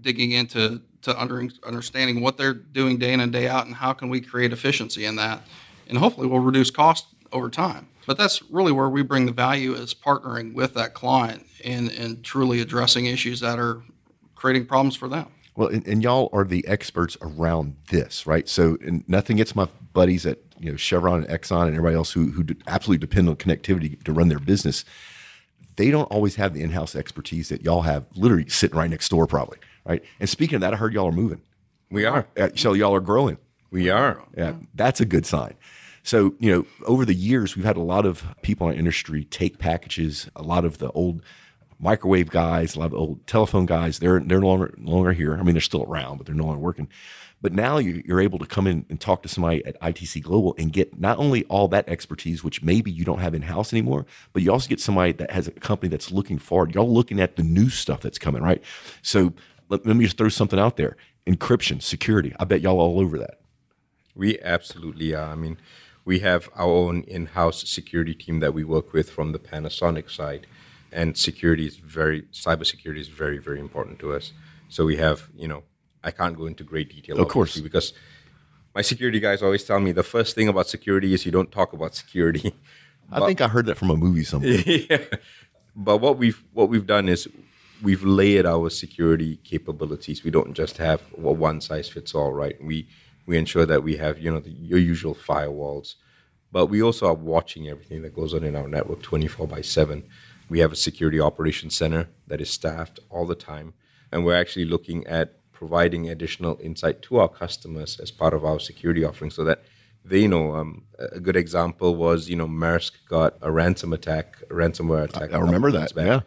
digging 0.00 0.30
into 0.30 0.80
to 1.02 1.20
under, 1.20 1.48
understanding 1.66 2.20
what 2.20 2.36
they're 2.36 2.54
doing 2.54 2.96
day 2.96 3.12
in 3.12 3.20
and 3.20 3.32
day 3.32 3.48
out, 3.48 3.66
and 3.66 3.74
how 3.74 3.92
can 3.92 4.08
we 4.08 4.20
create 4.20 4.52
efficiency 4.52 5.04
in 5.04 5.16
that, 5.16 5.42
and 5.88 5.98
hopefully 5.98 6.26
we'll 6.26 6.40
reduce 6.40 6.70
cost 6.70 7.06
over 7.32 7.50
time. 7.50 7.88
But 8.06 8.16
that's 8.16 8.42
really 8.50 8.72
where 8.72 8.88
we 8.88 9.02
bring 9.02 9.26
the 9.26 9.32
value 9.32 9.74
is 9.74 9.94
partnering 9.94 10.54
with 10.54 10.74
that 10.74 10.94
client 10.94 11.46
and 11.64 11.90
and 11.90 12.24
truly 12.24 12.60
addressing 12.60 13.06
issues 13.06 13.40
that 13.40 13.58
are 13.58 13.82
creating 14.34 14.66
problems 14.66 14.96
for 14.96 15.08
them. 15.08 15.26
Well, 15.56 15.68
and, 15.68 15.86
and 15.86 16.02
y'all 16.02 16.30
are 16.32 16.44
the 16.44 16.66
experts 16.68 17.16
around 17.20 17.76
this, 17.90 18.26
right? 18.26 18.48
So, 18.48 18.78
nothing 19.08 19.38
gets 19.38 19.56
my 19.56 19.68
buddies 19.92 20.24
at 20.24 20.38
you 20.58 20.70
know 20.70 20.76
Chevron 20.76 21.24
and 21.24 21.28
Exxon 21.28 21.62
and 21.66 21.74
everybody 21.74 21.96
else 21.96 22.12
who 22.12 22.30
who 22.30 22.44
absolutely 22.66 23.06
depend 23.06 23.28
on 23.28 23.36
connectivity 23.36 24.02
to 24.04 24.12
run 24.12 24.28
their 24.28 24.38
business. 24.38 24.84
They 25.76 25.90
don't 25.90 26.10
always 26.10 26.36
have 26.36 26.54
the 26.54 26.62
in-house 26.62 26.96
expertise 26.96 27.50
that 27.50 27.62
y'all 27.62 27.82
have 27.82 28.06
literally 28.16 28.48
sitting 28.48 28.76
right 28.76 28.90
next 28.90 29.08
door 29.10 29.26
probably 29.26 29.58
right? 29.88 30.04
And 30.20 30.28
speaking 30.28 30.56
of 30.56 30.60
that 30.60 30.74
i 30.74 30.76
heard 30.76 30.92
y'all 30.92 31.08
are 31.08 31.12
moving. 31.12 31.40
We 31.90 32.04
are. 32.04 32.26
Uh, 32.36 32.50
so 32.54 32.74
y'all 32.74 32.94
are 32.94 33.00
growing. 33.00 33.38
We 33.70 33.90
are. 33.90 34.22
Yeah 34.36 34.54
that's 34.74 35.00
a 35.00 35.04
good 35.04 35.26
sign 35.26 35.54
so 36.02 36.34
you 36.38 36.50
know 36.50 36.66
over 36.86 37.04
the 37.04 37.14
years 37.14 37.56
we've 37.56 37.64
had 37.64 37.76
a 37.76 37.82
lot 37.82 38.06
of 38.06 38.24
people 38.42 38.68
in 38.68 38.74
our 38.74 38.78
industry 38.78 39.24
take 39.24 39.58
packages 39.58 40.28
a 40.36 40.42
lot 40.42 40.64
of 40.64 40.78
the 40.78 40.90
old 40.92 41.22
microwave 41.78 42.30
guys 42.30 42.74
a 42.74 42.78
lot 42.78 42.86
of 42.86 42.94
old 42.94 43.26
telephone 43.26 43.66
guys 43.66 43.98
they're 43.98 44.20
they're 44.20 44.40
no 44.40 44.48
longer, 44.48 44.74
no 44.78 44.92
longer 44.92 45.12
here 45.12 45.36
i 45.36 45.42
mean 45.42 45.54
they're 45.54 45.60
still 45.60 45.84
around 45.84 46.16
but 46.16 46.26
they're 46.26 46.34
no 46.34 46.46
longer 46.46 46.60
working 46.60 46.88
but 47.40 47.52
now 47.52 47.78
you're 47.78 48.20
able 48.20 48.38
to 48.40 48.46
come 48.46 48.66
in 48.66 48.84
and 48.90 49.00
talk 49.00 49.22
to 49.22 49.28
somebody 49.28 49.64
at 49.64 49.80
ITC 49.80 50.22
Global 50.22 50.56
and 50.58 50.72
get 50.72 50.98
not 50.98 51.18
only 51.18 51.44
all 51.44 51.68
that 51.68 51.88
expertise, 51.88 52.42
which 52.42 52.62
maybe 52.62 52.90
you 52.90 53.04
don't 53.04 53.20
have 53.20 53.34
in 53.34 53.42
house 53.42 53.72
anymore, 53.72 54.06
but 54.32 54.42
you 54.42 54.50
also 54.50 54.68
get 54.68 54.80
somebody 54.80 55.12
that 55.12 55.30
has 55.30 55.46
a 55.46 55.52
company 55.52 55.88
that's 55.88 56.10
looking 56.10 56.38
forward. 56.38 56.74
Y'all 56.74 56.92
looking 56.92 57.20
at 57.20 57.36
the 57.36 57.44
new 57.44 57.68
stuff 57.68 58.00
that's 58.00 58.18
coming, 58.18 58.42
right? 58.42 58.62
So 59.02 59.32
let, 59.68 59.86
let 59.86 59.94
me 59.94 60.04
just 60.04 60.18
throw 60.18 60.28
something 60.28 60.58
out 60.58 60.76
there 60.76 60.96
encryption, 61.26 61.82
security. 61.82 62.34
I 62.40 62.44
bet 62.44 62.62
y'all 62.62 62.80
all 62.80 62.98
over 62.98 63.18
that. 63.18 63.40
We 64.14 64.40
absolutely 64.40 65.14
are. 65.14 65.30
I 65.30 65.34
mean, 65.34 65.58
we 66.08 66.20
have 66.20 66.48
our 66.56 66.74
own 66.84 67.02
in-house 67.02 67.68
security 67.68 68.14
team 68.14 68.40
that 68.40 68.54
we 68.54 68.64
work 68.64 68.94
with 68.94 69.10
from 69.10 69.32
the 69.32 69.38
Panasonic 69.38 70.10
side, 70.10 70.46
and 70.90 71.18
security 71.18 71.66
is 71.66 71.76
very 71.76 72.22
cybersecurity 72.44 73.00
is 73.06 73.08
very 73.08 73.36
very 73.48 73.60
important 73.60 73.98
to 73.98 74.14
us. 74.14 74.32
So 74.70 74.86
we 74.86 74.96
have 74.96 75.28
you 75.36 75.48
know 75.50 75.64
I 76.02 76.10
can't 76.10 76.34
go 76.40 76.46
into 76.46 76.64
great 76.64 76.88
detail, 76.88 77.20
of 77.20 77.28
course, 77.28 77.60
because 77.60 77.92
my 78.74 78.80
security 78.80 79.20
guys 79.20 79.42
always 79.42 79.64
tell 79.64 79.80
me 79.80 79.92
the 79.92 80.08
first 80.14 80.34
thing 80.34 80.48
about 80.48 80.66
security 80.66 81.12
is 81.12 81.26
you 81.26 81.32
don't 81.38 81.52
talk 81.52 81.74
about 81.74 81.94
security. 81.94 82.54
I 83.12 83.20
think 83.26 83.42
I 83.42 83.48
heard 83.48 83.66
that 83.66 83.76
from 83.76 83.90
a 83.90 83.96
movie 83.96 84.24
somewhere. 84.24 84.62
yeah. 84.66 85.04
But 85.76 85.98
what 85.98 86.16
we've 86.16 86.42
what 86.54 86.70
we've 86.70 86.86
done 86.86 87.06
is 87.10 87.28
we've 87.82 88.02
layered 88.02 88.46
our 88.46 88.70
security 88.70 89.32
capabilities. 89.44 90.24
We 90.24 90.30
don't 90.30 90.54
just 90.54 90.78
have 90.78 91.02
a 91.18 91.32
one 91.48 91.60
size 91.60 91.90
fits 91.90 92.14
all, 92.14 92.32
right? 92.32 92.56
We 92.64 92.88
we 93.28 93.36
ensure 93.36 93.66
that 93.66 93.82
we 93.82 93.98
have 93.98 94.18
you 94.18 94.30
know 94.32 94.40
the, 94.40 94.50
your 94.50 94.78
usual 94.78 95.14
firewalls, 95.14 95.94
but 96.50 96.66
we 96.66 96.82
also 96.82 97.06
are 97.06 97.14
watching 97.34 97.68
everything 97.68 98.00
that 98.02 98.14
goes 98.14 98.32
on 98.32 98.42
in 98.42 98.56
our 98.56 98.66
network 98.66 99.02
twenty 99.02 99.28
four 99.28 99.46
by 99.46 99.60
seven. 99.60 100.02
We 100.48 100.60
have 100.60 100.72
a 100.72 100.76
security 100.76 101.20
operations 101.20 101.76
center 101.76 102.08
that 102.26 102.40
is 102.40 102.48
staffed 102.48 103.00
all 103.10 103.26
the 103.26 103.34
time, 103.34 103.74
and 104.10 104.24
we're 104.24 104.34
actually 104.34 104.64
looking 104.64 105.06
at 105.06 105.34
providing 105.52 106.08
additional 106.08 106.58
insight 106.62 107.02
to 107.02 107.18
our 107.18 107.28
customers 107.28 108.00
as 108.00 108.10
part 108.10 108.32
of 108.32 108.46
our 108.46 108.58
security 108.58 109.04
offering 109.04 109.30
so 109.30 109.44
that 109.44 109.62
they 110.04 110.26
know 110.26 110.54
um, 110.54 110.84
a 110.98 111.20
good 111.20 111.36
example 111.36 111.96
was 111.96 112.30
you 112.30 112.36
know 112.36 112.46
Maersk 112.46 112.92
got 113.06 113.36
a 113.42 113.52
ransom 113.52 113.92
attack 113.92 114.36
a 114.50 114.54
ransomware 114.54 115.04
attack 115.04 115.34
I, 115.34 115.36
I 115.36 115.40
remember 115.40 115.70
that 115.72 115.94
back. 115.94 116.06
yeah 116.06 116.20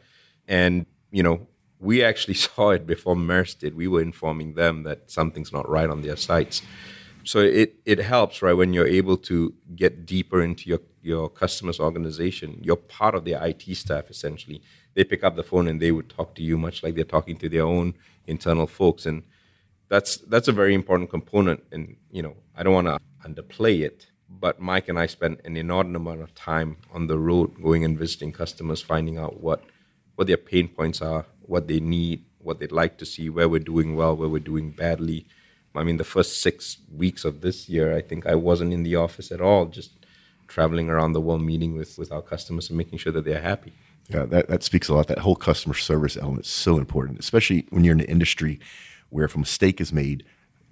and 0.48 0.86
you 1.10 1.24
know 1.24 1.48
we 1.82 2.04
actually 2.04 2.34
saw 2.46 2.70
it 2.70 2.88
before 2.88 3.16
Maersk 3.16 3.60
did. 3.60 3.76
We 3.76 3.88
were 3.88 4.02
informing 4.02 4.54
them 4.54 4.84
that 4.84 5.12
something's 5.12 5.52
not 5.52 5.68
right 5.68 5.90
on 5.90 6.02
their 6.02 6.16
sites. 6.16 6.62
So 7.24 7.40
it 7.40 7.76
it 7.86 8.00
helps 8.00 8.42
right 8.42 8.54
when 8.54 8.74
you're 8.74 8.88
able 8.88 9.18
to 9.18 9.54
get 9.76 10.06
deeper 10.06 10.42
into 10.42 10.70
your 10.70 10.80
your 11.02 11.30
customer's 11.30 11.80
organization. 11.80 12.60
You're 12.62 12.78
part 12.78 13.16
of 13.16 13.26
their 13.26 13.44
IT 13.46 13.64
staff 13.76 14.10
essentially. 14.10 14.62
They 14.94 15.04
pick 15.04 15.24
up 15.24 15.36
the 15.36 15.44
phone 15.44 15.68
and 15.68 15.80
they 15.80 15.92
would 15.92 16.10
talk 16.10 16.36
to 16.36 16.42
you 16.42 16.58
much 16.58 16.84
like 16.84 16.96
they're 16.96 17.04
talking 17.04 17.38
to 17.38 17.50
their 17.50 17.66
own 17.66 17.94
internal 18.26 18.68
folks, 18.68 19.06
and 19.06 19.24
that's 19.88 20.18
that's 20.18 20.48
a 20.48 20.52
very 20.52 20.74
important 20.74 21.10
component. 21.10 21.64
And 21.72 21.98
you 22.12 22.24
know, 22.24 22.36
I 22.56 22.64
don't 22.64 22.74
want 22.74 22.88
to 22.88 23.00
underplay 23.28 23.82
it, 23.82 24.08
but 24.28 24.60
Mike 24.60 24.90
and 24.90 24.98
I 24.98 25.06
spent 25.06 25.42
an 25.46 25.58
inordinate 25.58 26.02
amount 26.02 26.22
of 26.22 26.34
time 26.34 26.78
on 26.92 27.06
the 27.08 27.20
road, 27.20 27.62
going 27.62 27.86
and 27.86 27.98
visiting 27.98 28.32
customers, 28.32 28.82
finding 28.82 29.18
out 29.20 29.42
what 29.42 29.64
what 30.16 30.28
their 30.28 30.38
pain 30.38 30.68
points 30.68 31.02
are, 31.02 31.26
what 31.52 31.68
they 31.68 31.82
need, 31.82 32.24
what 32.40 32.60
they'd 32.60 32.72
like 32.72 32.98
to 32.98 33.06
see, 33.06 33.30
where 33.30 33.50
we're 33.50 33.60
doing 33.74 33.94
well, 33.94 34.16
where 34.16 34.30
we're 34.30 34.50
doing 34.54 34.72
badly. 34.72 35.28
I 35.76 35.84
mean, 35.84 35.98
the 35.98 36.06
first 36.16 36.42
six 36.42 36.78
weeks 36.96 37.26
of 37.26 37.42
this 37.42 37.68
year, 37.68 37.94
I 37.94 38.02
think 38.02 38.26
I 38.26 38.36
wasn't 38.36 38.72
in 38.72 38.84
the 38.84 38.96
office 38.96 39.34
at 39.34 39.42
all, 39.42 39.66
just 39.66 39.92
traveling 40.48 40.90
around 40.90 41.12
the 41.12 41.20
world, 41.20 41.42
meeting 41.42 41.76
with, 41.76 41.98
with 41.98 42.10
our 42.10 42.22
customers 42.22 42.70
and 42.70 42.78
making 42.78 43.00
sure 43.00 43.12
that 43.12 43.26
they're 43.26 43.42
happy. 43.42 43.74
Yeah, 44.10 44.24
that, 44.28 44.48
that 44.48 44.64
speaks 44.64 44.88
a 44.88 44.94
lot. 44.94 45.08
That 45.08 45.20
whole 45.20 45.36
customer 45.36 45.74
service 45.74 46.16
element 46.16 46.46
is 46.46 46.52
so 46.52 46.78
important, 46.78 47.20
especially 47.20 47.68
when 47.70 47.84
you're 47.84 47.96
in 47.96 48.00
an 48.00 48.06
industry 48.08 48.60
where 49.10 49.26
if 49.26 49.36
a 49.36 49.40
mistake 49.40 49.82
is 49.82 49.92
made, 49.92 50.24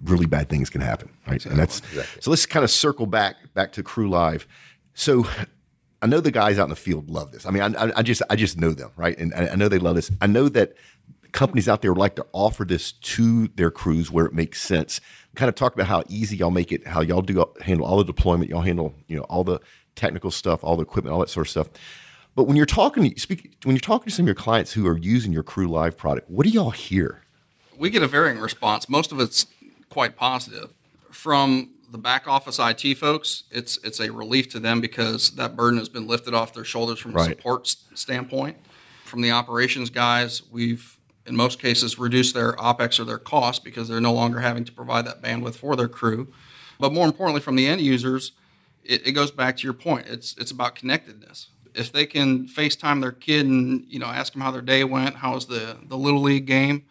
really 0.02 0.26
bad 0.26 0.48
things 0.48 0.70
can 0.70 0.80
happen, 0.80 1.10
right? 1.26 1.36
Exactly. 1.36 1.50
And 1.50 1.60
that's 1.60 1.78
exactly. 1.80 2.22
so. 2.22 2.30
Let's 2.30 2.46
kind 2.46 2.64
of 2.64 2.70
circle 2.70 3.04
back 3.04 3.36
back 3.52 3.72
to 3.72 3.82
Crew 3.82 4.08
Live. 4.08 4.46
So 4.94 5.26
I 6.02 6.06
know 6.06 6.20
the 6.20 6.30
guys 6.30 6.58
out 6.58 6.64
in 6.64 6.70
the 6.70 6.76
field 6.76 7.10
love 7.10 7.32
this. 7.32 7.44
I 7.44 7.50
mean, 7.50 7.62
I, 7.62 7.92
I 7.96 8.02
just 8.02 8.22
I 8.30 8.36
just 8.36 8.58
know 8.58 8.70
them, 8.70 8.90
right? 8.96 9.16
And 9.18 9.34
I 9.34 9.54
know 9.54 9.68
they 9.68 9.78
love 9.78 9.96
this. 9.96 10.10
I 10.20 10.26
know 10.26 10.48
that 10.50 10.74
companies 11.32 11.68
out 11.68 11.82
there 11.82 11.92
would 11.92 12.00
like 12.00 12.16
to 12.16 12.26
offer 12.32 12.64
this 12.64 12.92
to 12.92 13.48
their 13.48 13.70
crews 13.70 14.10
where 14.10 14.26
it 14.26 14.32
makes 14.32 14.60
sense. 14.60 15.00
Kind 15.34 15.48
of 15.48 15.54
talk 15.54 15.74
about 15.74 15.86
how 15.86 16.02
easy 16.08 16.36
y'all 16.36 16.50
make 16.50 16.72
it, 16.72 16.86
how 16.86 17.00
y'all 17.02 17.22
do 17.22 17.44
handle 17.60 17.86
all 17.86 17.98
the 17.98 18.04
deployment, 18.04 18.50
y'all 18.50 18.62
handle 18.62 18.94
you 19.08 19.16
know 19.16 19.24
all 19.24 19.44
the 19.44 19.60
technical 19.94 20.30
stuff, 20.30 20.64
all 20.64 20.76
the 20.76 20.82
equipment, 20.82 21.12
all 21.12 21.20
that 21.20 21.30
sort 21.30 21.46
of 21.46 21.50
stuff. 21.50 21.68
But 22.34 22.44
when 22.44 22.56
you're 22.56 22.66
talking, 22.66 23.16
speak 23.16 23.56
when 23.64 23.74
you're 23.74 23.80
talking 23.80 24.08
to 24.08 24.14
some 24.14 24.24
of 24.24 24.28
your 24.28 24.34
clients 24.34 24.72
who 24.72 24.86
are 24.86 24.96
using 24.96 25.32
your 25.32 25.42
Crew 25.42 25.68
Live 25.68 25.96
product, 25.96 26.30
what 26.30 26.44
do 26.44 26.50
y'all 26.50 26.70
hear? 26.70 27.24
We 27.76 27.90
get 27.90 28.02
a 28.02 28.08
varying 28.08 28.38
response. 28.38 28.88
Most 28.88 29.12
of 29.12 29.20
it's 29.20 29.46
quite 29.88 30.16
positive. 30.16 30.70
From 31.10 31.70
the 31.90 31.98
back 31.98 32.28
office 32.28 32.58
IT 32.58 32.94
folks, 32.94 33.44
it's 33.50 33.78
it's 33.78 34.00
a 34.00 34.10
relief 34.10 34.48
to 34.50 34.60
them 34.60 34.80
because 34.80 35.32
that 35.32 35.56
burden 35.56 35.78
has 35.78 35.88
been 35.88 36.06
lifted 36.06 36.34
off 36.34 36.54
their 36.54 36.64
shoulders 36.64 36.98
from 36.98 37.16
a 37.16 37.24
support 37.24 37.74
standpoint. 37.94 38.56
From 39.04 39.22
the 39.22 39.32
operations 39.32 39.90
guys, 39.90 40.42
we've 40.50 40.98
in 41.26 41.36
most 41.36 41.58
cases 41.60 41.98
reduced 41.98 42.34
their 42.34 42.52
opex 42.54 42.98
or 42.98 43.04
their 43.04 43.18
cost 43.18 43.64
because 43.64 43.88
they're 43.88 44.00
no 44.00 44.12
longer 44.12 44.40
having 44.40 44.64
to 44.64 44.72
provide 44.72 45.04
that 45.06 45.20
bandwidth 45.20 45.56
for 45.56 45.76
their 45.76 45.88
crew. 45.88 46.32
But 46.78 46.92
more 46.92 47.06
importantly, 47.06 47.40
from 47.40 47.56
the 47.56 47.66
end 47.66 47.80
users, 47.80 48.32
it, 48.84 49.06
it 49.06 49.12
goes 49.12 49.30
back 49.30 49.56
to 49.58 49.64
your 49.64 49.74
point. 49.74 50.06
It's 50.06 50.36
it's 50.38 50.50
about 50.50 50.74
connectedness 50.74 51.48
if 51.74 51.92
they 51.92 52.06
can 52.06 52.46
FaceTime 52.46 53.00
their 53.00 53.12
kid 53.12 53.46
and 53.46 53.84
you 53.88 53.98
know 53.98 54.06
ask 54.06 54.32
them 54.32 54.42
how 54.42 54.50
their 54.50 54.62
day 54.62 54.84
went, 54.84 55.16
how 55.16 55.34
was 55.34 55.46
the 55.46 55.78
the 55.86 55.96
little 55.96 56.20
league 56.20 56.46
game, 56.46 56.84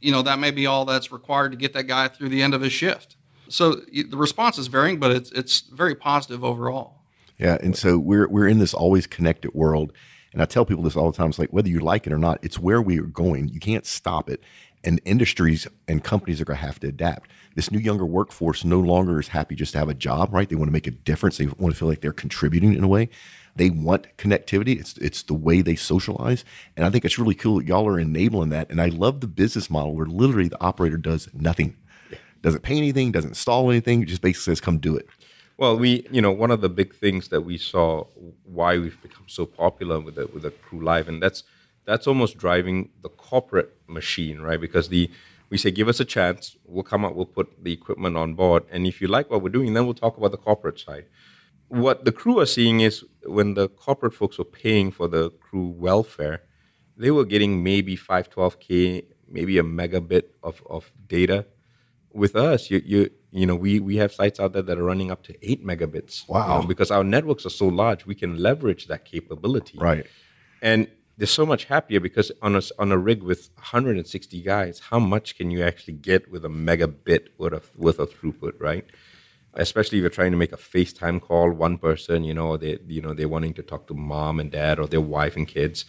you 0.00 0.12
know 0.12 0.22
that 0.22 0.38
may 0.38 0.50
be 0.50 0.66
all 0.66 0.84
that's 0.84 1.12
required 1.12 1.52
to 1.52 1.58
get 1.58 1.72
that 1.72 1.84
guy 1.84 2.08
through 2.08 2.28
the 2.28 2.42
end 2.42 2.54
of 2.54 2.60
his 2.60 2.72
shift. 2.72 3.16
So 3.50 3.74
the 3.74 4.16
response 4.16 4.58
is 4.58 4.68
varying, 4.68 4.98
but 4.98 5.10
it's 5.10 5.30
it's 5.32 5.60
very 5.60 5.94
positive 5.94 6.44
overall. 6.44 7.00
Yeah, 7.38 7.58
and 7.62 7.76
so 7.76 7.98
we're 7.98 8.28
we're 8.28 8.48
in 8.48 8.58
this 8.58 8.74
always 8.74 9.06
connected 9.06 9.54
world, 9.54 9.92
and 10.32 10.42
I 10.42 10.44
tell 10.44 10.64
people 10.64 10.84
this 10.84 10.96
all 10.96 11.10
the 11.10 11.16
time. 11.16 11.30
It's 11.30 11.38
like 11.38 11.52
whether 11.52 11.68
you 11.68 11.80
like 11.80 12.06
it 12.06 12.12
or 12.12 12.18
not, 12.18 12.38
it's 12.42 12.58
where 12.58 12.82
we 12.82 12.98
are 12.98 13.04
going. 13.04 13.48
You 13.48 13.60
can't 13.60 13.86
stop 13.86 14.28
it, 14.28 14.42
and 14.84 15.00
industries 15.04 15.66
and 15.88 16.04
companies 16.04 16.40
are 16.40 16.44
going 16.44 16.58
to 16.58 16.64
have 16.66 16.80
to 16.80 16.88
adapt. 16.88 17.30
This 17.54 17.70
new 17.70 17.78
younger 17.78 18.06
workforce 18.06 18.64
no 18.64 18.78
longer 18.78 19.18
is 19.18 19.28
happy 19.28 19.54
just 19.54 19.72
to 19.72 19.78
have 19.78 19.88
a 19.88 19.94
job, 19.94 20.32
right? 20.32 20.48
They 20.48 20.54
want 20.54 20.68
to 20.68 20.72
make 20.72 20.86
a 20.86 20.92
difference. 20.92 21.38
They 21.38 21.46
want 21.46 21.74
to 21.74 21.78
feel 21.78 21.88
like 21.88 22.00
they're 22.00 22.12
contributing 22.12 22.74
in 22.74 22.84
a 22.84 22.88
way. 22.88 23.08
They 23.56 23.70
want 23.70 24.16
connectivity. 24.16 24.78
It's 24.78 24.96
it's 24.98 25.22
the 25.22 25.34
way 25.34 25.60
they 25.60 25.74
socialize, 25.76 26.44
and 26.76 26.86
I 26.86 26.90
think 26.90 27.04
it's 27.04 27.18
really 27.18 27.34
cool 27.34 27.58
that 27.58 27.66
y'all 27.66 27.88
are 27.88 27.98
enabling 27.98 28.50
that. 28.50 28.70
And 28.70 28.80
I 28.80 28.86
love 28.86 29.20
the 29.20 29.26
business 29.26 29.68
model 29.68 29.94
where 29.94 30.06
literally 30.06 30.48
the 30.48 30.62
operator 30.62 30.96
does 30.96 31.28
nothing, 31.34 31.76
doesn't 32.42 32.62
pay 32.62 32.76
anything, 32.76 33.12
doesn't 33.12 33.30
install 33.30 33.70
anything, 33.70 34.06
just 34.06 34.22
basically 34.22 34.52
says, 34.52 34.60
"Come 34.60 34.78
do 34.78 34.96
it." 34.96 35.06
Well, 35.56 35.78
we, 35.78 36.06
you 36.10 36.22
know, 36.22 36.32
one 36.32 36.50
of 36.50 36.62
the 36.62 36.70
big 36.70 36.94
things 36.94 37.28
that 37.28 37.42
we 37.42 37.58
saw 37.58 38.04
why 38.44 38.78
we've 38.78 39.00
become 39.02 39.26
so 39.26 39.44
popular 39.44 40.00
with 40.00 40.14
the 40.14 40.26
with 40.26 40.42
the 40.42 40.50
Crew 40.50 40.82
Live, 40.82 41.08
and 41.08 41.22
that's 41.22 41.42
that's 41.84 42.06
almost 42.06 42.38
driving 42.38 42.90
the 43.02 43.08
corporate 43.08 43.76
machine, 43.86 44.40
right? 44.40 44.60
Because 44.60 44.88
the 44.88 45.10
we 45.50 45.58
say, 45.58 45.70
give 45.72 45.88
us 45.88 45.98
a 45.98 46.04
chance, 46.04 46.56
we'll 46.64 46.84
come 46.84 47.04
up, 47.04 47.14
we'll 47.14 47.26
put 47.26 47.62
the 47.64 47.72
equipment 47.72 48.16
on 48.16 48.34
board, 48.34 48.62
and 48.70 48.86
if 48.86 49.00
you 49.00 49.08
like 49.08 49.30
what 49.30 49.42
we're 49.42 49.48
doing, 49.48 49.74
then 49.74 49.84
we'll 49.84 49.94
talk 49.94 50.16
about 50.16 50.30
the 50.30 50.36
corporate 50.36 50.78
side. 50.78 51.06
What 51.68 52.04
the 52.04 52.12
crew 52.12 52.38
are 52.38 52.46
seeing 52.46 52.80
is 52.80 53.04
when 53.24 53.54
the 53.54 53.68
corporate 53.68 54.14
folks 54.14 54.38
were 54.38 54.44
paying 54.44 54.90
for 54.92 55.08
the 55.08 55.30
crew 55.30 55.66
welfare, 55.66 56.42
they 56.96 57.10
were 57.10 57.24
getting 57.24 57.62
maybe 57.62 57.96
512k, 57.96 59.04
maybe 59.28 59.58
a 59.58 59.62
megabit 59.62 60.24
of, 60.42 60.62
of 60.68 60.92
data. 61.06 61.46
With 62.12 62.34
us, 62.34 62.70
you, 62.70 62.82
you 62.84 63.10
you 63.32 63.46
know, 63.46 63.54
we 63.54 63.78
we 63.78 63.96
have 63.96 64.12
sites 64.12 64.40
out 64.40 64.52
there 64.52 64.62
that 64.62 64.78
are 64.78 64.84
running 64.84 65.10
up 65.10 65.22
to 65.24 65.48
eight 65.48 65.64
megabits. 65.64 66.28
Wow. 66.28 66.56
You 66.56 66.62
know, 66.62 66.68
because 66.68 66.90
our 66.90 67.04
networks 67.04 67.46
are 67.46 67.50
so 67.50 67.68
large, 67.68 68.06
we 68.06 68.14
can 68.14 68.38
leverage 68.38 68.86
that 68.88 69.04
capability. 69.04 69.78
Right. 69.78 70.06
And 70.60 70.88
they're 71.20 71.26
so 71.26 71.44
much 71.44 71.66
happier 71.66 72.00
because 72.00 72.32
on 72.40 72.56
a, 72.56 72.62
on 72.78 72.90
a 72.90 72.96
rig 72.96 73.22
with 73.22 73.50
160 73.56 74.40
guys, 74.40 74.80
how 74.88 74.98
much 74.98 75.36
can 75.36 75.50
you 75.50 75.62
actually 75.62 75.92
get 75.92 76.30
with 76.32 76.46
a 76.46 76.48
megabit 76.48 77.28
worth 77.36 77.52
of, 77.52 77.70
worth 77.76 77.98
of 77.98 78.10
throughput, 78.10 78.54
right? 78.58 78.86
Especially 79.52 79.98
if 79.98 80.00
you're 80.00 80.10
trying 80.10 80.30
to 80.30 80.38
make 80.38 80.52
a 80.52 80.56
FaceTime 80.56 81.20
call, 81.20 81.50
one 81.50 81.76
person, 81.76 82.24
you 82.24 82.32
know, 82.32 82.56
they 82.56 82.78
you 82.86 83.02
know 83.02 83.12
they're 83.12 83.28
wanting 83.28 83.52
to 83.54 83.62
talk 83.62 83.86
to 83.88 83.94
mom 83.94 84.40
and 84.40 84.50
dad 84.50 84.78
or 84.78 84.86
their 84.86 85.00
wife 85.00 85.36
and 85.36 85.46
kids. 85.46 85.84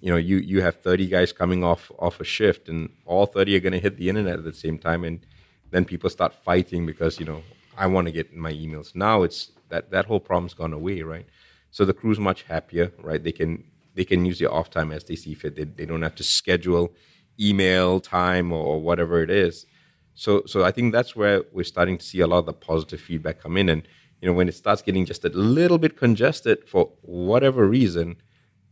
You 0.00 0.12
know, 0.12 0.16
you 0.16 0.36
you 0.36 0.60
have 0.60 0.76
30 0.76 1.08
guys 1.08 1.32
coming 1.32 1.64
off 1.64 1.90
off 1.98 2.20
a 2.20 2.24
shift, 2.24 2.68
and 2.68 2.90
all 3.04 3.26
30 3.26 3.56
are 3.56 3.60
going 3.60 3.72
to 3.72 3.80
hit 3.80 3.96
the 3.96 4.08
internet 4.08 4.38
at 4.38 4.44
the 4.44 4.52
same 4.52 4.78
time, 4.78 5.04
and 5.04 5.26
then 5.70 5.84
people 5.84 6.10
start 6.10 6.34
fighting 6.34 6.86
because 6.86 7.18
you 7.18 7.26
know 7.26 7.42
I 7.76 7.86
want 7.86 8.06
to 8.06 8.12
get 8.12 8.34
my 8.34 8.52
emails. 8.52 8.94
Now 8.94 9.22
it's 9.22 9.52
that 9.68 9.90
that 9.90 10.06
whole 10.06 10.20
problem's 10.20 10.54
gone 10.54 10.72
away, 10.72 11.02
right? 11.02 11.26
So 11.70 11.84
the 11.84 11.94
crew's 11.94 12.18
much 12.18 12.42
happier, 12.42 12.92
right? 13.02 13.22
They 13.22 13.32
can 13.32 13.64
they 13.94 14.04
can 14.04 14.24
use 14.24 14.38
their 14.38 14.52
off 14.52 14.70
time 14.70 14.92
as 14.92 15.04
they 15.04 15.16
see 15.16 15.34
fit. 15.34 15.56
They, 15.56 15.64
they 15.64 15.86
don't 15.86 16.02
have 16.02 16.14
to 16.16 16.24
schedule 16.24 16.92
email 17.40 18.00
time 18.00 18.52
or, 18.52 18.64
or 18.64 18.80
whatever 18.80 19.22
it 19.22 19.30
is. 19.30 19.66
So 20.14 20.42
so 20.46 20.64
I 20.64 20.70
think 20.70 20.92
that's 20.92 21.14
where 21.14 21.44
we're 21.52 21.64
starting 21.64 21.98
to 21.98 22.04
see 22.04 22.20
a 22.20 22.26
lot 22.26 22.38
of 22.38 22.46
the 22.46 22.52
positive 22.52 23.00
feedback 23.00 23.40
come 23.40 23.56
in. 23.56 23.68
And 23.68 23.82
you 24.20 24.28
know 24.28 24.34
when 24.34 24.48
it 24.48 24.54
starts 24.54 24.82
getting 24.82 25.04
just 25.04 25.24
a 25.24 25.28
little 25.28 25.78
bit 25.78 25.96
congested 25.96 26.68
for 26.68 26.92
whatever 27.02 27.66
reason, 27.66 28.16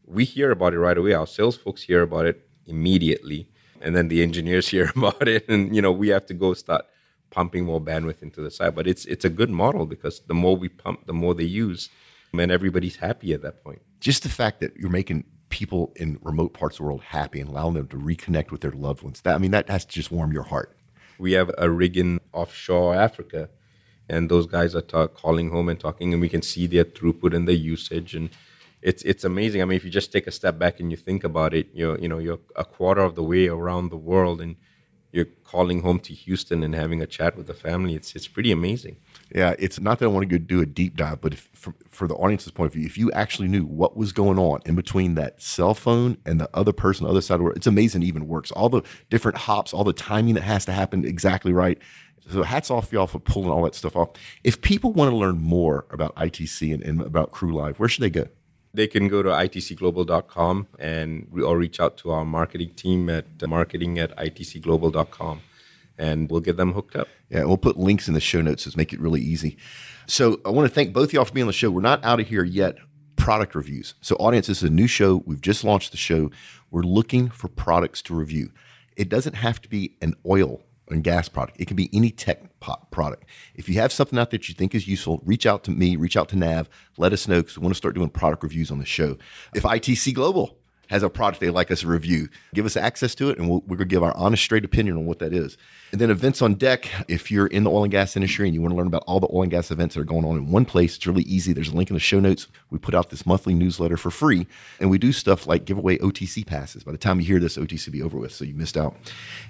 we 0.05 0.25
hear 0.25 0.51
about 0.51 0.75
it 0.75 0.81
right 0.81 0.99
away. 0.99 1.13
Our 1.13 1.27
sales 1.27 1.57
folks 1.57 1.83
hear 1.83 2.03
about 2.03 2.27
it 2.27 2.49
immediately 2.67 3.49
and 3.81 3.95
then 3.97 4.09
the 4.09 4.23
engineers 4.23 4.69
hear 4.75 4.93
about 4.97 5.29
it 5.29 5.49
and 5.49 5.75
you 5.75 5.83
know 5.83 5.93
we 5.93 6.09
have 6.09 6.27
to 6.27 6.35
go 6.35 6.55
start 6.55 6.85
pumping 7.31 7.65
more 7.65 7.81
bandwidth 7.81 8.23
into 8.23 8.41
the 8.41 8.51
site. 8.51 8.75
But 8.75 8.87
it's 8.87 9.05
it's 9.07 9.25
a 9.25 9.31
good 9.31 9.51
model 9.51 9.87
because 9.87 10.21
the 10.21 10.35
more 10.35 10.57
we 10.57 10.69
pump 10.69 11.07
the 11.07 11.12
more 11.12 11.35
they 11.35 11.45
use 11.45 11.89
and 12.39 12.53
everybody's 12.53 12.97
happy 12.97 13.33
at 13.33 13.43
that 13.43 13.65
point. 13.65 13.81
Just 14.01 14.23
the 14.23 14.29
fact 14.29 14.61
that 14.61 14.77
you're 14.77 14.91
making 14.91 15.25
people 15.49 15.93
in 15.97 16.19
remote 16.23 16.53
parts 16.53 16.75
of 16.75 16.79
the 16.79 16.85
world 16.85 17.03
happy 17.03 17.41
and 17.41 17.49
allowing 17.49 17.75
them 17.75 17.89
to 17.89 17.97
reconnect 17.97 18.51
with 18.51 18.61
their 18.61 18.73
loved 18.73 19.01
ones 19.03 19.21
that 19.21 19.37
i 19.37 19.39
mean 19.39 19.53
that 19.53 19.69
has 19.69 19.85
to 19.85 19.93
just 19.93 20.11
warm 20.11 20.33
your 20.33 20.43
heart. 20.43 20.77
We 21.19 21.33
have 21.33 21.51
a 21.57 21.71
rig 21.71 21.97
in 21.97 22.21
offshore 22.33 22.95
africa 22.95 23.49
and 24.09 24.29
those 24.29 24.47
guys 24.47 24.75
are 24.75 24.83
ta- 24.83 25.07
calling 25.07 25.51
home 25.51 25.69
and 25.69 25.79
talking 25.79 26.12
and 26.12 26.21
we 26.21 26.29
can 26.29 26.43
see 26.43 26.67
their 26.67 26.85
throughput 26.85 27.35
and 27.35 27.47
their 27.47 27.55
usage 27.55 28.15
and 28.15 28.31
it's 28.83 29.03
it's 29.03 29.25
amazing. 29.25 29.62
I 29.62 29.65
mean, 29.65 29.77
if 29.77 29.85
you 29.85 29.91
just 29.91 30.12
take 30.12 30.27
a 30.27 30.31
step 30.31 30.59
back 30.59 30.81
and 30.81 30.91
you 30.91 30.97
think 30.97 31.25
about 31.25 31.55
it, 31.55 31.69
you're 31.73 31.99
you 31.99 32.09
know 32.09 32.19
you're 32.19 32.41
a 32.55 32.65
quarter 32.65 33.03
of 33.03 33.15
the 33.15 33.23
way 33.23 33.49
around 33.49 33.91
the 33.91 33.97
world, 33.97 34.41
and 34.41 34.57
you're 35.12 35.27
calling 35.45 35.83
home 35.83 35.99
to 36.01 36.12
Houston 36.12 36.62
and 36.62 36.75
having 36.75 37.01
a 37.01 37.07
chat 37.07 37.37
with 37.37 37.47
the 37.47 37.55
family. 37.55 37.95
It's 37.95 38.15
it's 38.15 38.29
pretty 38.29 38.53
amazing. 38.53 38.99
Yeah, 39.35 39.55
it's 39.59 39.81
not 39.81 39.99
that 39.99 40.05
I 40.05 40.09
want 40.09 40.29
to 40.29 40.39
go 40.39 40.45
do 40.45 40.61
a 40.61 40.67
deep 40.67 40.97
dive, 40.97 41.21
but 41.21 41.33
if, 41.33 41.49
for, 41.53 41.75
for 41.89 42.07
the 42.07 42.15
audience's 42.15 42.53
point 42.53 42.69
of 42.69 42.75
view, 42.75 42.87
if 42.87 42.97
you 42.97 43.11
actually 43.12 43.49
knew 43.49 43.65
what 43.65 43.97
was 43.97 44.12
going 44.12 44.39
on 44.39 44.61
in 44.67 44.77
between 44.77 45.15
that 45.17 45.43
cell 45.43 45.75
phone 45.75 46.19
and 46.25 46.41
the 46.41 46.49
other 46.55 46.73
person, 46.73 47.05
the 47.05 47.11
other 47.11 47.21
side 47.21 47.35
of 47.35 47.39
the 47.41 47.45
world, 47.45 47.57
it's 47.57 47.67
amazing 47.67 48.03
it 48.03 48.07
even 48.07 48.29
works. 48.29 48.53
All 48.53 48.69
the 48.69 48.83
different 49.11 49.39
hops, 49.39 49.73
all 49.73 49.85
the 49.85 49.93
timing 49.93 50.35
that 50.35 50.43
has 50.43 50.65
to 50.67 50.73
happen 50.73 51.05
exactly 51.05 51.53
right. 51.53 51.79
So 52.31 52.43
hats 52.43 52.71
off 52.71 52.93
y'all 52.93 53.07
for 53.07 53.21
pulling 53.21 53.51
all 53.51 53.62
that 53.65 53.75
stuff 53.75 53.97
off. 53.97 54.11
If 54.45 54.61
people 54.61 54.93
want 54.93 55.11
to 55.11 55.17
learn 55.17 55.39
more 55.39 55.87
about 55.91 56.15
ITC 56.17 56.75
and, 56.75 56.83
and 56.83 57.01
about 57.01 57.33
Crew 57.33 57.55
Live, 57.55 57.79
where 57.79 57.89
should 57.89 58.03
they 58.03 58.11
go? 58.11 58.27
They 58.77 58.87
can 58.87 59.09
go 59.09 59.23
to 59.23 59.31
itcglobal.com 59.31 60.69
and 60.79 61.27
or 61.43 61.57
reach 61.57 61.81
out 61.81 61.97
to 61.99 62.11
our 62.11 62.25
marketing 62.25 62.71
team 62.75 63.09
at 63.09 63.27
marketing 63.49 63.99
at 63.99 64.17
itcglobal.com 64.17 65.41
and 65.99 66.31
we'll 66.31 66.41
get 66.41 66.57
them 66.57 66.73
hooked 66.73 66.95
up. 66.95 67.09
Yeah, 67.31 67.45
we'll 67.45 67.57
put 67.57 67.79
links 67.79 68.07
in 68.07 68.15
the 68.15 68.21
show 68.21 68.43
notes 68.43 68.65
to 68.65 68.77
make 68.77 68.93
it 68.93 69.01
really 69.01 69.23
easy. 69.23 69.57
So 70.07 70.41
I 70.45 70.51
want 70.51 70.69
to 70.69 70.75
thank 70.75 70.93
both 70.93 71.09
of 71.09 71.12
y'all 71.15 71.25
for 71.25 71.33
being 71.33 71.45
on 71.45 71.49
the 71.49 71.53
show. 71.53 71.71
We're 71.71 71.81
not 71.81 72.05
out 72.05 72.21
of 72.21 72.29
here 72.29 72.45
yet. 72.45 72.77
Product 73.17 73.55
reviews. 73.55 73.95
So, 74.03 74.15
audience, 74.17 74.47
this 74.47 74.59
is 74.59 74.69
a 74.69 74.73
new 74.73 74.87
show. 74.87 75.23
We've 75.25 75.41
just 75.41 75.65
launched 75.65 75.91
the 75.91 75.97
show. 75.97 76.31
We're 76.71 76.83
looking 76.83 77.31
for 77.31 77.49
products 77.49 78.03
to 78.03 78.15
review. 78.15 78.53
It 78.97 79.09
doesn't 79.09 79.35
have 79.35 79.61
to 79.62 79.69
be 79.69 79.97
an 80.03 80.15
oil 80.27 80.62
and 80.88 81.03
gas 81.03 81.29
product. 81.29 81.61
It 81.61 81.66
can 81.66 81.77
be 81.77 81.90
any 81.92 82.11
tech 82.11 82.42
product. 82.90 83.25
If 83.55 83.68
you 83.68 83.77
have 83.77 83.92
something 83.92 84.18
out 84.18 84.31
there 84.31 84.38
that 84.38 84.49
you 84.49 84.55
think 84.55 84.75
is 84.75 84.87
useful, 84.87 85.20
reach 85.25 85.46
out 85.46 85.64
to 85.64 85.70
me, 85.70 85.96
reach 85.96 86.16
out 86.16 86.29
to 86.31 86.37
Nav, 86.37 86.68
let 86.96 87.12
us 87.12 87.27
know 87.29 87.40
because 87.40 87.59
we 87.59 87.62
want 87.62 87.75
to 87.75 87.79
start 87.79 87.94
doing 87.94 88.09
product 88.09 88.42
reviews 88.42 88.70
on 88.70 88.79
the 88.79 88.85
show. 88.85 89.16
If 89.55 89.64
ITC 89.64 90.14
Global 90.14 90.59
has 90.88 91.03
a 91.03 91.11
product 91.11 91.40
they'd 91.40 91.51
like 91.51 91.70
us 91.70 91.81
to 91.81 91.88
review, 91.88 92.29
give 92.55 92.66
us 92.66 92.77
access 92.77 93.14
to 93.16 93.31
it, 93.31 93.38
and 93.38 93.49
we 93.49 93.57
we 93.66 93.75
are 93.75 93.79
going 93.79 93.88
to 93.88 93.94
give 93.94 94.03
our 94.03 94.16
honest, 94.16 94.42
straight 94.42 94.64
opinion 94.64 94.96
on 94.96 95.07
what 95.07 95.18
that 95.18 95.33
is. 95.33 95.57
And 95.92 96.01
then 96.01 96.11
events 96.11 96.42
on 96.42 96.55
deck. 96.55 96.90
If 97.09 97.31
you're 97.31 97.46
in 97.46 97.64
the 97.64 97.70
oil 97.70 97.85
and 97.85 97.90
gas 97.90 98.16
industry 98.16 98.46
and 98.46 98.55
you 98.55 98.61
want 98.61 98.72
to 98.72 98.77
learn 98.77 98.87
about 98.87 99.05
all 99.07 99.20
the 99.20 99.29
oil 99.33 99.42
and 99.42 99.51
gas 99.51 99.70
events 99.70 99.94
that 99.94 100.01
are 100.01 100.05
going 100.05 100.25
on 100.25 100.37
in 100.37 100.51
one 100.51 100.64
place, 100.64 100.96
it's 100.96 101.07
really 101.07 101.22
easy. 101.22 101.53
There's 101.53 101.68
a 101.68 101.77
link 101.77 101.90
in 101.90 101.94
the 101.94 102.01
show 102.01 102.20
notes. 102.20 102.49
We 102.70 102.79
put 102.79 102.94
out 102.94 103.11
this 103.11 103.25
monthly 103.25 103.55
newsletter 103.55 103.96
for 103.96 104.11
free, 104.11 104.46
and 104.81 104.90
we 104.90 104.99
do 104.99 105.12
stuff 105.12 105.46
like 105.46 105.64
give 105.64 105.79
away 105.79 105.99
OTC 105.99 106.46
passes. 106.46 106.83
By 106.83 106.92
the 106.92 106.99
time 106.99 107.20
you 107.20 107.27
hear 107.27 107.38
this, 107.38 107.57
OTC 107.57 107.90
be 107.90 108.03
over 108.03 108.18
with, 108.18 108.33
so 108.33 108.44
you 108.44 108.55
missed 108.55 108.77
out. 108.77 108.96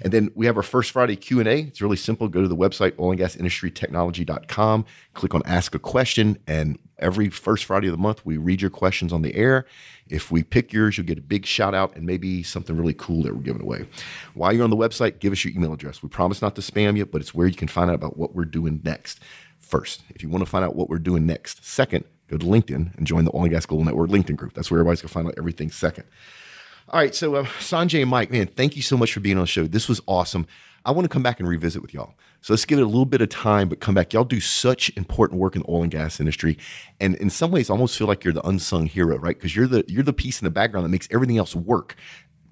And 0.01 0.13
then 0.13 0.31
we 0.35 0.45
have 0.45 0.57
our 0.57 0.63
first 0.63 0.91
Friday 0.91 1.15
Q 1.15 1.39
and 1.39 1.47
A. 1.47 1.59
It's 1.61 1.81
really 1.81 1.97
simple. 1.97 2.27
Go 2.27 2.41
to 2.41 2.47
the 2.47 2.55
website 2.55 2.91
oilandgasindustrytechnology.com, 2.93 4.85
click 5.13 5.33
on 5.33 5.41
Ask 5.45 5.75
a 5.75 5.79
Question, 5.79 6.37
and 6.47 6.77
every 6.99 7.29
first 7.29 7.65
Friday 7.65 7.87
of 7.87 7.91
the 7.91 7.97
month, 7.97 8.25
we 8.25 8.37
read 8.37 8.61
your 8.61 8.71
questions 8.71 9.13
on 9.13 9.21
the 9.21 9.35
air. 9.35 9.65
If 10.09 10.31
we 10.31 10.43
pick 10.43 10.73
yours, 10.73 10.97
you'll 10.97 11.07
get 11.07 11.17
a 11.17 11.21
big 11.21 11.45
shout 11.45 11.73
out 11.73 11.95
and 11.95 12.05
maybe 12.05 12.43
something 12.43 12.75
really 12.77 12.93
cool 12.93 13.23
that 13.23 13.35
we're 13.35 13.41
giving 13.41 13.61
away. 13.61 13.87
While 14.33 14.53
you're 14.53 14.63
on 14.63 14.69
the 14.69 14.77
website, 14.77 15.19
give 15.19 15.33
us 15.33 15.43
your 15.43 15.53
email 15.53 15.73
address. 15.73 16.01
We 16.01 16.09
promise 16.09 16.41
not 16.41 16.55
to 16.55 16.61
spam 16.61 16.97
you, 16.97 17.05
but 17.05 17.21
it's 17.21 17.33
where 17.33 17.47
you 17.47 17.55
can 17.55 17.67
find 17.67 17.89
out 17.89 17.95
about 17.95 18.17
what 18.17 18.35
we're 18.35 18.45
doing 18.45 18.81
next. 18.83 19.19
First, 19.59 20.03
if 20.09 20.23
you 20.23 20.29
want 20.29 20.43
to 20.43 20.49
find 20.49 20.63
out 20.63 20.75
what 20.75 20.89
we're 20.89 20.99
doing 20.99 21.25
next. 21.25 21.65
Second, 21.65 22.05
go 22.29 22.37
to 22.37 22.45
LinkedIn 22.45 22.95
and 22.97 23.07
join 23.07 23.25
the 23.25 23.35
Oil 23.35 23.43
and 23.43 23.51
Gas 23.51 23.65
Global 23.65 23.85
Network 23.85 24.09
LinkedIn 24.09 24.35
group. 24.35 24.53
That's 24.53 24.71
where 24.71 24.79
everybody's 24.79 25.01
going 25.01 25.09
to 25.09 25.13
find 25.13 25.27
out 25.27 25.35
everything 25.37 25.71
second. 25.71 26.05
All 26.89 26.99
right, 27.01 27.13
so 27.13 27.35
uh, 27.35 27.43
Sanjay 27.59 28.01
and 28.01 28.09
Mike, 28.09 28.31
man, 28.31 28.47
thank 28.47 28.77
you 28.77 28.81
so 28.81 28.95
much 28.95 29.11
for 29.11 29.19
being 29.19 29.37
on 29.37 29.43
the 29.43 29.47
show. 29.47 29.67
This 29.67 29.89
was 29.89 29.99
awesome. 30.07 30.47
I 30.87 30.91
want 30.91 31.03
to 31.03 31.09
come 31.09 31.21
back 31.21 31.41
and 31.41 31.49
revisit 31.49 31.81
with 31.81 31.93
y'all. 31.93 32.15
So 32.39 32.53
let's 32.53 32.63
give 32.63 32.79
it 32.79 32.83
a 32.83 32.85
little 32.85 33.05
bit 33.05 33.19
of 33.19 33.27
time, 33.27 33.67
but 33.67 33.81
come 33.81 33.93
back. 33.93 34.13
Y'all 34.13 34.23
do 34.23 34.39
such 34.39 34.89
important 34.95 35.39
work 35.39 35.57
in 35.57 35.61
the 35.61 35.69
oil 35.69 35.83
and 35.83 35.91
gas 35.91 36.21
industry, 36.21 36.57
and 37.01 37.15
in 37.15 37.29
some 37.29 37.51
ways, 37.51 37.69
I 37.69 37.73
almost 37.73 37.97
feel 37.97 38.07
like 38.07 38.23
you're 38.23 38.33
the 38.33 38.47
unsung 38.47 38.85
hero, 38.85 39.17
right? 39.17 39.35
Because 39.35 39.53
you're 39.53 39.67
the 39.67 39.83
you're 39.89 40.01
the 40.01 40.13
piece 40.13 40.41
in 40.41 40.45
the 40.45 40.51
background 40.51 40.85
that 40.85 40.89
makes 40.89 41.07
everything 41.11 41.37
else 41.37 41.53
work. 41.53 41.95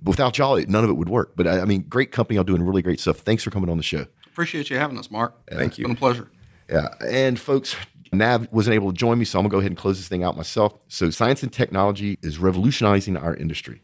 Without 0.04 0.38
y'all, 0.38 0.62
none 0.68 0.84
of 0.84 0.90
it 0.90 0.94
would 0.94 1.08
work. 1.08 1.34
But 1.38 1.48
I, 1.48 1.62
I 1.62 1.66
mean, 1.66 1.86
great 1.88 2.12
company, 2.12 2.36
y'all 2.36 2.44
doing 2.44 2.62
really 2.62 2.82
great 2.82 3.00
stuff. 3.00 3.20
Thanks 3.20 3.42
for 3.42 3.52
coming 3.52 3.70
on 3.70 3.78
the 3.78 3.84
show. 3.84 4.06
Appreciate 4.28 4.70
you 4.70 4.78
having 4.78 5.00
us, 5.00 5.10
Mark. 5.10 5.34
Thank 5.50 5.78
you. 5.78 5.86
It's 5.86 5.88
been 5.88 5.92
a 5.92 5.96
pleasure. 5.96 6.30
Yeah, 6.70 6.90
and 7.08 7.40
folks, 7.40 7.78
Nav 8.12 8.52
wasn't 8.52 8.74
able 8.74 8.92
to 8.92 8.98
join 8.98 9.18
me, 9.18 9.24
so 9.24 9.40
I'm 9.40 9.44
gonna 9.44 9.52
go 9.52 9.60
ahead 9.60 9.72
and 9.72 9.78
close 9.78 9.98
this 9.98 10.10
thing 10.10 10.24
out 10.24 10.36
myself. 10.36 10.74
So, 10.90 11.10
science 11.10 11.42
and 11.42 11.54
technology 11.54 12.20
is 12.22 12.38
revolutionizing 12.38 13.16
our 13.16 13.34
industry. 13.34 13.82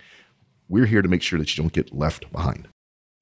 We're 0.68 0.88
here 0.88 1.02
to 1.02 1.08
make 1.08 1.22
sure 1.22 1.40
that 1.40 1.56
you 1.56 1.64
don't 1.64 1.72
get 1.72 1.94
left 1.94 2.30
behind. 2.34 2.68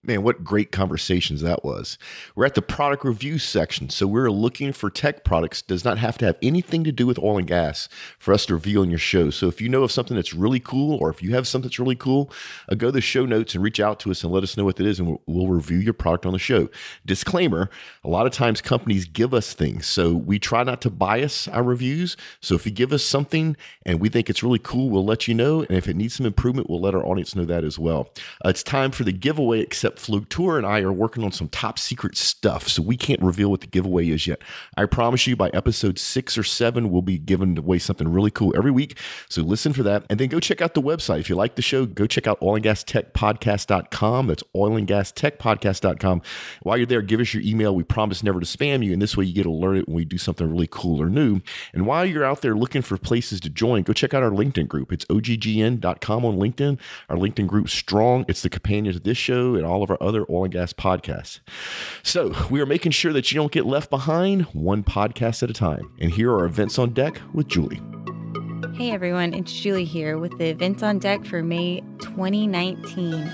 Man, 0.01 0.23
what 0.23 0.45
great 0.45 0.71
conversations 0.71 1.41
that 1.41 1.65
was. 1.65 1.97
We're 2.33 2.45
at 2.45 2.55
the 2.55 2.61
product 2.61 3.03
review 3.03 3.37
section. 3.37 3.89
So 3.89 4.07
we're 4.07 4.31
looking 4.31 4.71
for 4.71 4.89
tech 4.89 5.25
products 5.25 5.61
does 5.61 5.83
not 5.83 5.97
have 5.97 6.17
to 6.19 6.25
have 6.25 6.37
anything 6.41 6.85
to 6.85 6.93
do 6.93 7.05
with 7.05 7.19
oil 7.19 7.37
and 7.37 7.45
gas 7.45 7.89
for 8.17 8.33
us 8.33 8.45
to 8.45 8.53
review 8.53 8.79
on 8.79 8.89
your 8.89 8.97
show. 8.97 9.29
So 9.29 9.49
if 9.49 9.59
you 9.59 9.67
know 9.67 9.83
of 9.83 9.91
something 9.91 10.15
that's 10.15 10.33
really 10.33 10.61
cool 10.61 10.97
or 11.01 11.09
if 11.09 11.21
you 11.21 11.35
have 11.35 11.49
something 11.49 11.67
that's 11.67 11.79
really 11.79 11.97
cool, 11.97 12.31
uh, 12.69 12.75
go 12.75 12.87
to 12.87 12.91
the 12.93 13.01
show 13.01 13.25
notes 13.25 13.53
and 13.53 13.61
reach 13.61 13.81
out 13.81 13.99
to 13.99 14.11
us 14.11 14.23
and 14.23 14.31
let 14.31 14.41
us 14.41 14.55
know 14.55 14.63
what 14.63 14.79
it 14.79 14.85
is 14.85 14.99
and 14.99 15.09
we'll, 15.09 15.21
we'll 15.27 15.47
review 15.47 15.79
your 15.79 15.93
product 15.93 16.25
on 16.25 16.31
the 16.31 16.39
show. 16.39 16.69
Disclaimer, 17.05 17.69
a 18.01 18.09
lot 18.09 18.25
of 18.25 18.31
times 18.31 18.61
companies 18.61 19.03
give 19.03 19.33
us 19.33 19.53
things. 19.53 19.85
So 19.85 20.13
we 20.13 20.39
try 20.39 20.63
not 20.63 20.79
to 20.83 20.89
bias 20.89 21.49
our 21.49 21.61
reviews. 21.63 22.15
So 22.39 22.55
if 22.55 22.65
you 22.65 22.71
give 22.71 22.93
us 22.93 23.03
something 23.03 23.57
and 23.85 23.99
we 23.99 24.07
think 24.07 24.29
it's 24.29 24.43
really 24.43 24.59
cool, 24.59 24.89
we'll 24.89 25.03
let 25.03 25.27
you 25.27 25.33
know. 25.33 25.63
And 25.63 25.71
if 25.71 25.89
it 25.89 25.97
needs 25.97 26.13
some 26.13 26.25
improvement, 26.25 26.69
we'll 26.69 26.79
let 26.79 26.95
our 26.95 27.05
audience 27.05 27.35
know 27.35 27.43
that 27.43 27.65
as 27.65 27.77
well. 27.77 28.13
Uh, 28.45 28.49
it's 28.49 28.63
time 28.63 28.91
for 28.91 29.03
the 29.03 29.11
giveaway, 29.11 29.59
except 29.97 30.29
Tour 30.29 30.57
and 30.57 30.65
I 30.65 30.81
are 30.81 30.91
working 30.91 31.23
on 31.23 31.31
some 31.31 31.49
top 31.49 31.79
secret 31.79 32.17
stuff, 32.17 32.67
so 32.67 32.81
we 32.81 32.97
can't 32.97 33.21
reveal 33.21 33.49
what 33.49 33.61
the 33.61 33.67
giveaway 33.67 34.09
is 34.09 34.27
yet. 34.27 34.41
I 34.77 34.85
promise 34.85 35.27
you, 35.27 35.35
by 35.35 35.49
episode 35.49 35.97
six 35.97 36.37
or 36.37 36.43
seven, 36.43 36.89
we'll 36.89 37.01
be 37.01 37.17
giving 37.17 37.57
away 37.57 37.79
something 37.79 38.07
really 38.07 38.31
cool 38.31 38.53
every 38.55 38.71
week. 38.71 38.97
So 39.29 39.41
listen 39.41 39.73
for 39.73 39.83
that. 39.83 40.05
And 40.09 40.19
then 40.19 40.29
go 40.29 40.39
check 40.39 40.61
out 40.61 40.73
the 40.73 40.81
website. 40.81 41.19
If 41.19 41.29
you 41.29 41.35
like 41.35 41.55
the 41.55 41.61
show, 41.61 41.85
go 41.85 42.05
check 42.05 42.27
out 42.27 42.39
oil 42.41 42.55
and 42.55 42.63
gas 42.63 42.83
tech 42.83 43.13
podcast.com. 43.13 44.27
That's 44.27 44.43
oil 44.55 44.75
and 44.75 44.87
gas 44.87 45.11
tech 45.11 45.39
podcast.com. 45.39 46.21
While 46.63 46.77
you're 46.77 46.85
there, 46.85 47.01
give 47.01 47.19
us 47.19 47.33
your 47.33 47.43
email. 47.43 47.75
We 47.75 47.83
promise 47.83 48.23
never 48.23 48.39
to 48.39 48.45
spam 48.45 48.83
you. 48.83 48.93
And 48.93 49.01
this 49.01 49.17
way 49.17 49.25
you 49.25 49.33
get 49.33 49.45
alerted 49.45 49.85
when 49.87 49.95
we 49.95 50.05
do 50.05 50.17
something 50.17 50.49
really 50.49 50.67
cool 50.69 51.01
or 51.01 51.09
new. 51.09 51.41
And 51.73 51.85
while 51.85 52.05
you're 52.05 52.25
out 52.25 52.41
there 52.41 52.55
looking 52.55 52.81
for 52.81 52.97
places 52.97 53.39
to 53.41 53.49
join, 53.49 53.83
go 53.83 53.93
check 53.93 54.13
out 54.13 54.23
our 54.23 54.31
LinkedIn 54.31 54.67
group. 54.67 54.91
It's 54.91 55.05
oggn.com 55.05 56.25
on 56.25 56.37
LinkedIn. 56.37 56.79
Our 57.09 57.17
LinkedIn 57.17 57.47
group 57.47 57.69
strong. 57.69 58.25
It's 58.27 58.41
the 58.41 58.49
companion 58.49 58.93
to 58.93 58.99
this 58.99 59.17
show 59.17 59.55
and 59.55 59.65
all 59.65 59.78
of 59.83 59.91
our 59.91 59.97
other 60.01 60.25
oil 60.29 60.45
and 60.45 60.53
gas 60.53 60.73
podcasts. 60.73 61.39
So 62.03 62.33
we 62.49 62.61
are 62.61 62.65
making 62.65 62.91
sure 62.91 63.13
that 63.13 63.31
you 63.31 63.35
don't 63.35 63.51
get 63.51 63.65
left 63.65 63.89
behind 63.89 64.43
one 64.53 64.83
podcast 64.83 65.43
at 65.43 65.49
a 65.49 65.53
time. 65.53 65.91
And 65.99 66.11
here 66.11 66.31
are 66.33 66.45
events 66.45 66.79
on 66.79 66.93
deck 66.93 67.21
with 67.33 67.47
Julie. 67.47 67.81
Hey 68.75 68.91
everyone, 68.91 69.33
it's 69.33 69.51
Julie 69.51 69.83
here 69.83 70.17
with 70.17 70.37
the 70.37 70.49
events 70.49 70.83
on 70.83 70.99
deck 70.99 71.25
for 71.25 71.43
May 71.43 71.81
2019. 71.99 73.29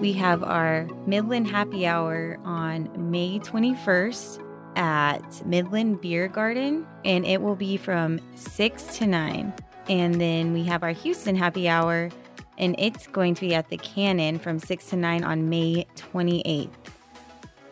We 0.00 0.12
have 0.12 0.42
our 0.44 0.88
Midland 1.06 1.48
Happy 1.48 1.86
Hour 1.86 2.38
on 2.44 2.88
May 3.10 3.38
21st 3.40 4.44
at 4.76 5.44
Midland 5.44 6.00
Beer 6.00 6.28
Garden, 6.28 6.86
and 7.04 7.26
it 7.26 7.42
will 7.42 7.56
be 7.56 7.76
from 7.76 8.20
6 8.36 8.98
to 8.98 9.06
9. 9.06 9.52
And 9.88 10.20
then 10.20 10.52
we 10.52 10.64
have 10.64 10.82
our 10.82 10.92
Houston 10.92 11.34
Happy 11.34 11.68
Hour 11.68 12.10
and 12.58 12.74
it's 12.78 13.06
going 13.06 13.34
to 13.36 13.40
be 13.40 13.54
at 13.54 13.70
the 13.70 13.78
Cannon 13.78 14.38
from 14.38 14.58
6 14.58 14.86
to 14.86 14.96
9 14.96 15.24
on 15.24 15.48
May 15.48 15.86
28th. 15.96 16.68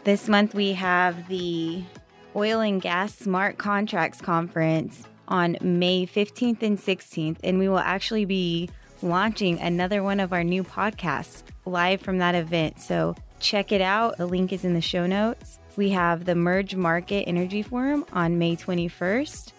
This 0.04 0.28
month 0.28 0.54
we 0.54 0.72
have 0.72 1.28
the 1.28 1.82
Oil 2.34 2.60
and 2.60 2.80
Gas 2.80 3.14
Smart 3.16 3.58
Contracts 3.58 4.20
Conference 4.20 5.04
on 5.28 5.56
May 5.60 6.06
15th 6.06 6.62
and 6.62 6.78
16th, 6.78 7.38
and 7.42 7.58
we 7.58 7.68
will 7.68 7.78
actually 7.78 8.24
be 8.24 8.70
launching 9.02 9.58
another 9.58 10.02
one 10.02 10.20
of 10.20 10.32
our 10.32 10.44
new 10.44 10.62
podcasts 10.62 11.42
live 11.64 12.00
from 12.00 12.18
that 12.18 12.34
event. 12.34 12.80
So 12.80 13.14
check 13.40 13.72
it 13.72 13.80
out. 13.80 14.16
The 14.18 14.26
link 14.26 14.52
is 14.52 14.64
in 14.64 14.74
the 14.74 14.80
show 14.80 15.06
notes. 15.06 15.58
We 15.76 15.90
have 15.90 16.24
the 16.24 16.34
Merge 16.34 16.74
Market 16.74 17.24
Energy 17.24 17.62
Forum 17.62 18.04
on 18.12 18.38
May 18.38 18.56
21st. 18.56 19.52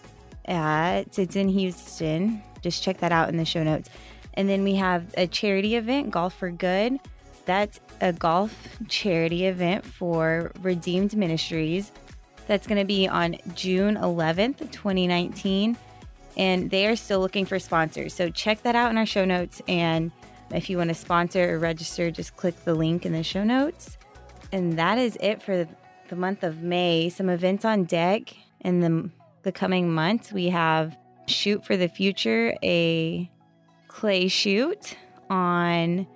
At, 0.46 1.18
it's 1.18 1.36
in 1.36 1.48
Houston. 1.48 2.42
Just 2.62 2.82
check 2.82 2.98
that 2.98 3.12
out 3.12 3.28
in 3.28 3.36
the 3.36 3.44
show 3.44 3.62
notes. 3.62 3.90
And 4.38 4.48
then 4.48 4.62
we 4.62 4.76
have 4.76 5.12
a 5.16 5.26
charity 5.26 5.74
event, 5.74 6.12
Golf 6.12 6.32
for 6.32 6.52
Good. 6.52 7.00
That's 7.44 7.80
a 8.00 8.12
golf 8.12 8.78
charity 8.86 9.46
event 9.46 9.84
for 9.84 10.52
Redeemed 10.60 11.16
Ministries. 11.16 11.90
That's 12.46 12.64
going 12.68 12.78
to 12.78 12.84
be 12.84 13.08
on 13.08 13.38
June 13.56 13.96
11th, 13.96 14.70
2019. 14.70 15.76
And 16.36 16.70
they 16.70 16.86
are 16.86 16.94
still 16.94 17.18
looking 17.18 17.46
for 17.46 17.58
sponsors. 17.58 18.14
So 18.14 18.30
check 18.30 18.62
that 18.62 18.76
out 18.76 18.92
in 18.92 18.96
our 18.96 19.06
show 19.06 19.24
notes. 19.24 19.60
And 19.66 20.12
if 20.54 20.70
you 20.70 20.78
want 20.78 20.90
to 20.90 20.94
sponsor 20.94 21.54
or 21.54 21.58
register, 21.58 22.12
just 22.12 22.36
click 22.36 22.64
the 22.64 22.74
link 22.74 23.04
in 23.04 23.12
the 23.12 23.24
show 23.24 23.42
notes. 23.42 23.98
And 24.52 24.78
that 24.78 24.98
is 24.98 25.18
it 25.20 25.42
for 25.42 25.66
the 26.08 26.16
month 26.16 26.44
of 26.44 26.62
May. 26.62 27.08
Some 27.08 27.28
events 27.28 27.64
on 27.64 27.84
deck 27.84 28.34
in 28.60 28.80
the, 28.80 29.10
the 29.42 29.50
coming 29.50 29.92
months. 29.92 30.32
We 30.32 30.50
have 30.50 30.96
Shoot 31.26 31.64
for 31.64 31.76
the 31.76 31.88
Future, 31.88 32.54
a 32.62 33.28
clay 33.98 34.28
shoot 34.28 34.96
on 35.28 36.06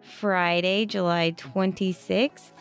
Friday, 0.00 0.86
July 0.86 1.32
26th. 1.32 2.52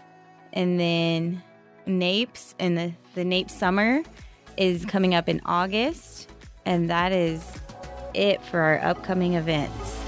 And 0.53 0.79
then 0.79 1.43
NAPES 1.85 2.55
and 2.57 2.75
the, 2.75 2.93
the 3.13 3.23
NAPE 3.23 3.51
Summer 3.51 4.01
is 4.57 4.83
coming 4.83 5.13
up 5.13 5.29
in 5.29 5.39
August. 5.45 6.31
And 6.65 6.89
that 6.89 7.11
is 7.11 7.47
it 8.15 8.41
for 8.41 8.59
our 8.59 8.79
upcoming 8.79 9.35
events. 9.35 10.01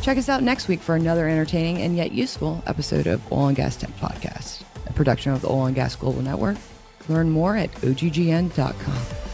Check 0.00 0.16
us 0.16 0.30
out 0.30 0.42
next 0.42 0.68
week 0.68 0.80
for 0.80 0.94
another 0.94 1.28
entertaining 1.28 1.82
and 1.82 1.98
yet 1.98 2.12
useful 2.12 2.62
episode 2.66 3.06
of 3.06 3.20
Oil 3.30 3.48
and 3.48 3.56
Gas 3.56 3.76
Tech 3.76 3.90
Podcast, 3.98 4.62
a 4.86 4.92
production 4.94 5.32
of 5.32 5.42
the 5.42 5.48
Oil 5.48 5.66
and 5.66 5.74
Gas 5.74 5.94
Global 5.96 6.22
Network. 6.22 6.56
Learn 7.10 7.28
more 7.28 7.56
at 7.58 7.70
oggn.com. 7.72 9.25